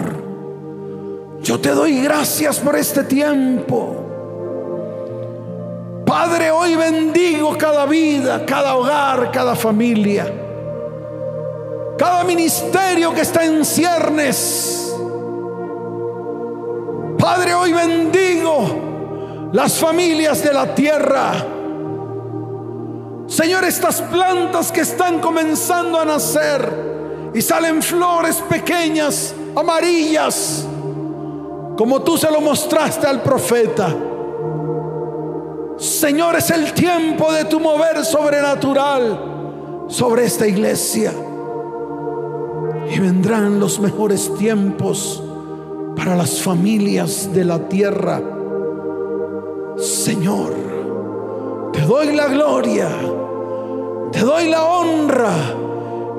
yo 1.43 1.59
te 1.59 1.71
doy 1.71 2.03
gracias 2.03 2.59
por 2.59 2.77
este 2.77 3.05
tiempo. 3.05 3.97
Padre, 6.05 6.51
hoy 6.51 6.77
bendigo 6.77 7.57
cada 7.57 7.87
vida, 7.87 8.45
cada 8.45 8.77
hogar, 8.77 9.31
cada 9.33 9.57
familia 9.57 10.31
cada 11.97 12.25
ministerio 12.25 13.15
que 13.15 13.21
está 13.23 13.45
en 13.45 13.65
ciernes. 13.65 14.93
Padre, 17.17 17.55
hoy 17.55 17.73
bendigo 17.73 18.92
las 19.53 19.79
familias 19.79 20.43
de 20.43 20.53
la 20.53 20.75
tierra. 20.75 21.33
Señor, 23.27 23.65
estas 23.65 24.01
plantas 24.03 24.73
que 24.73 24.81
están 24.81 25.21
comenzando 25.21 26.01
a 26.01 26.05
nacer 26.05 27.31
y 27.35 27.41
salen 27.41 27.83
flores 27.83 28.37
pequeñas, 28.49 29.35
amarillas, 29.55 30.67
como 31.77 32.03
tú 32.03 32.17
se 32.17 32.31
lo 32.31 32.41
mostraste 32.41 33.07
al 33.07 33.23
profeta. 33.23 33.95
Señor, 35.77 36.37
es 36.37 36.51
el 36.51 36.73
tiempo 36.73 37.33
de 37.33 37.45
tu 37.47 37.59
mover 37.59 38.05
sobrenatural 38.05 39.87
sobre 39.89 40.25
esta 40.25 40.47
iglesia. 40.47 41.13
Y 42.91 42.99
vendrán 42.99 43.59
los 43.59 43.81
mejores 43.81 44.35
tiempos 44.35 45.23
para 45.97 46.15
las 46.15 46.41
familias 46.41 47.33
de 47.33 47.45
la 47.45 47.69
tierra. 47.69 48.32
Señor, 49.83 51.73
te 51.73 51.81
doy 51.81 52.15
la 52.15 52.29
gloria, 52.29 52.89
te 54.13 54.21
doy 54.21 54.49
la 54.49 54.63
honra 54.63 55.35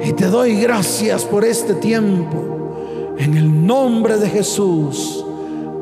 y 0.03 0.11
te 0.11 0.25
doy 0.25 0.59
gracias 0.59 1.23
por 1.23 1.45
este 1.45 1.75
tiempo. 1.75 3.15
En 3.17 3.37
el 3.37 3.65
nombre 3.65 4.17
de 4.17 4.29
Jesús. 4.29 5.23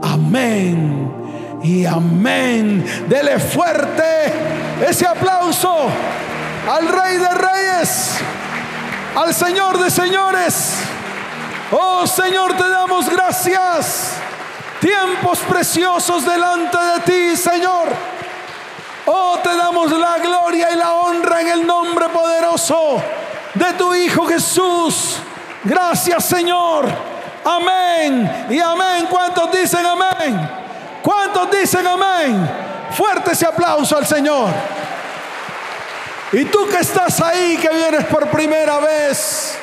Amén 0.03 1.11
y 1.63 1.83
amén. 1.87 2.85
Dele 3.09 3.39
fuerte 3.39 4.03
ese 4.87 5.07
aplauso 5.07 5.73
al 6.69 6.87
Rey 6.87 7.17
de 7.17 7.29
Reyes, 7.29 8.11
al 9.15 9.33
Señor 9.33 9.83
de 9.83 9.89
Señores. 9.89 10.75
Oh 11.71 12.05
Señor, 12.05 12.53
te 12.53 12.69
damos 12.69 13.09
gracias. 13.09 14.20
Tiempos 14.81 15.37
preciosos 15.47 16.25
delante 16.25 16.75
de 16.75 16.99
ti, 17.01 17.37
Señor. 17.37 17.87
Oh, 19.05 19.37
te 19.43 19.55
damos 19.55 19.91
la 19.91 20.17
gloria 20.17 20.71
y 20.71 20.75
la 20.75 20.93
honra 20.93 21.41
en 21.41 21.47
el 21.49 21.67
nombre 21.67 22.09
poderoso 22.09 22.99
de 23.53 23.73
tu 23.73 23.93
Hijo 23.93 24.25
Jesús. 24.25 25.17
Gracias, 25.63 26.25
Señor. 26.25 26.87
Amén 27.45 28.47
y 28.49 28.59
amén. 28.59 29.05
¿Cuántos 29.07 29.51
dicen 29.51 29.85
amén? 29.85 30.49
¿Cuántos 31.03 31.51
dicen 31.51 31.85
amén? 31.85 32.49
Fuerte 32.97 33.33
ese 33.33 33.45
aplauso 33.45 33.95
al 33.95 34.07
Señor. 34.07 34.49
Y 36.31 36.45
tú 36.45 36.67
que 36.67 36.77
estás 36.77 37.21
ahí, 37.21 37.55
que 37.57 37.69
vienes 37.69 38.05
por 38.05 38.27
primera 38.29 38.79
vez, 38.79 39.55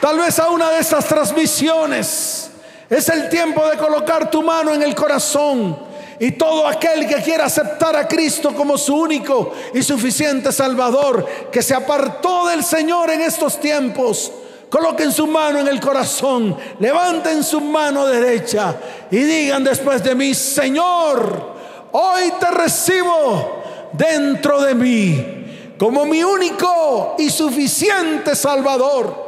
tal 0.00 0.18
vez 0.18 0.36
a 0.40 0.48
una 0.48 0.70
de 0.70 0.80
estas 0.80 1.04
transmisiones, 1.04 2.50
es 2.88 3.08
el 3.08 3.28
tiempo 3.28 3.66
de 3.68 3.76
colocar 3.76 4.30
tu 4.30 4.42
mano 4.42 4.72
en 4.74 4.82
el 4.82 4.94
corazón. 4.94 5.88
Y 6.20 6.32
todo 6.32 6.66
aquel 6.66 7.06
que 7.06 7.22
quiera 7.22 7.44
aceptar 7.44 7.94
a 7.94 8.08
Cristo 8.08 8.52
como 8.54 8.76
su 8.76 8.96
único 8.96 9.52
y 9.72 9.82
suficiente 9.82 10.50
Salvador, 10.50 11.24
que 11.52 11.62
se 11.62 11.74
apartó 11.74 12.46
del 12.48 12.64
Señor 12.64 13.10
en 13.10 13.20
estos 13.20 13.60
tiempos, 13.60 14.32
coloquen 14.68 15.12
su 15.12 15.28
mano 15.28 15.60
en 15.60 15.68
el 15.68 15.80
corazón, 15.80 16.56
levanten 16.80 17.44
su 17.44 17.60
mano 17.60 18.04
derecha 18.06 18.74
y 19.12 19.18
digan 19.18 19.62
después 19.62 20.02
de 20.02 20.16
mí, 20.16 20.34
Señor, 20.34 21.54
hoy 21.92 22.32
te 22.40 22.50
recibo 22.50 23.62
dentro 23.92 24.60
de 24.60 24.74
mí 24.74 25.74
como 25.78 26.04
mi 26.04 26.24
único 26.24 27.14
y 27.18 27.30
suficiente 27.30 28.34
Salvador. 28.34 29.27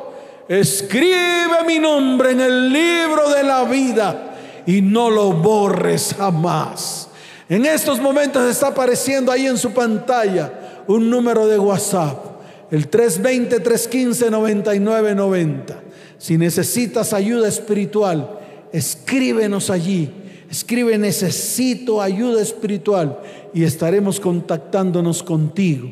Escribe 0.51 1.63
mi 1.65 1.79
nombre 1.79 2.33
en 2.33 2.41
el 2.41 2.73
libro 2.73 3.31
de 3.31 3.45
la 3.45 3.63
vida 3.63 4.35
y 4.67 4.83
no 4.83 5.09
lo 5.09 5.33
borres 5.33 6.13
jamás. 6.19 7.09
En 7.49 7.65
estos 7.65 8.01
momentos 8.01 8.51
está 8.51 8.67
apareciendo 8.67 9.31
ahí 9.31 9.47
en 9.47 9.57
su 9.57 9.71
pantalla 9.71 10.83
un 10.89 11.09
número 11.09 11.47
de 11.47 11.57
WhatsApp, 11.57 12.43
el 12.73 12.91
320-315-9990. 12.91 15.77
Si 16.19 16.37
necesitas 16.37 17.13
ayuda 17.13 17.47
espiritual, 17.47 18.41
escríbenos 18.73 19.71
allí. 19.71 20.11
Escribe 20.51 20.99
necesito 20.99 22.03
ayuda 22.03 22.43
espiritual 22.43 23.21
y 23.55 23.63
estaremos 23.63 24.19
contactándonos 24.19 25.23
contigo. 25.23 25.89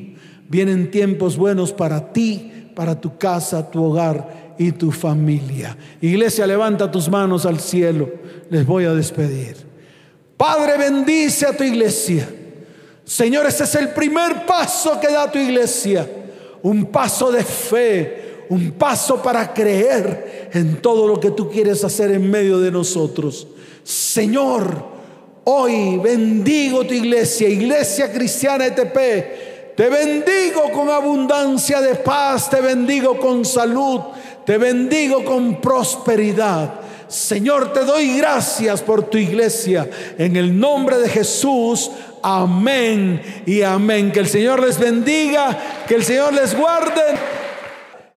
Vienen 0.48 0.90
tiempos 0.90 1.36
buenos 1.36 1.72
para 1.72 2.12
ti, 2.12 2.70
para 2.74 3.00
tu 3.00 3.18
casa, 3.18 3.70
tu 3.70 3.84
hogar 3.84 4.47
y 4.58 4.72
tu 4.72 4.90
familia. 4.90 5.76
Iglesia, 6.00 6.46
levanta 6.46 6.90
tus 6.90 7.08
manos 7.08 7.46
al 7.46 7.60
cielo. 7.60 8.10
Les 8.50 8.66
voy 8.66 8.84
a 8.84 8.92
despedir. 8.92 9.56
Padre, 10.36 10.76
bendice 10.76 11.46
a 11.46 11.56
tu 11.56 11.64
iglesia. 11.64 12.28
Señor, 13.04 13.46
ese 13.46 13.64
es 13.64 13.74
el 13.76 13.90
primer 13.90 14.44
paso 14.44 15.00
que 15.00 15.08
da 15.08 15.30
tu 15.30 15.38
iglesia. 15.38 16.08
Un 16.62 16.86
paso 16.86 17.30
de 17.30 17.44
fe, 17.44 18.44
un 18.50 18.72
paso 18.72 19.22
para 19.22 19.54
creer 19.54 20.50
en 20.52 20.82
todo 20.82 21.06
lo 21.06 21.20
que 21.20 21.30
tú 21.30 21.48
quieres 21.48 21.84
hacer 21.84 22.10
en 22.10 22.30
medio 22.30 22.58
de 22.58 22.70
nosotros. 22.70 23.46
Señor, 23.84 24.84
hoy 25.44 25.98
bendigo 25.98 26.84
tu 26.84 26.94
iglesia, 26.94 27.48
Iglesia 27.48 28.12
Cristiana 28.12 28.66
ETP 28.66 29.58
te 29.78 29.88
bendigo 29.88 30.72
con 30.72 30.90
abundancia 30.90 31.80
de 31.80 31.94
paz, 31.94 32.50
te 32.50 32.60
bendigo 32.60 33.16
con 33.20 33.44
salud, 33.44 34.00
te 34.48 34.56
bendigo 34.56 35.26
con 35.26 35.60
prosperidad. 35.60 36.80
Señor, 37.06 37.70
te 37.74 37.84
doy 37.84 38.16
gracias 38.16 38.80
por 38.80 39.02
tu 39.10 39.18
iglesia. 39.18 39.86
En 40.16 40.36
el 40.36 40.58
nombre 40.58 40.96
de 40.96 41.10
Jesús, 41.10 41.90
amén 42.22 43.20
y 43.44 43.60
amén. 43.60 44.10
Que 44.10 44.20
el 44.20 44.26
Señor 44.26 44.62
les 44.62 44.78
bendiga, 44.78 45.84
que 45.86 45.96
el 45.96 46.02
Señor 46.02 46.32
les 46.32 46.56
guarde. 46.56 47.02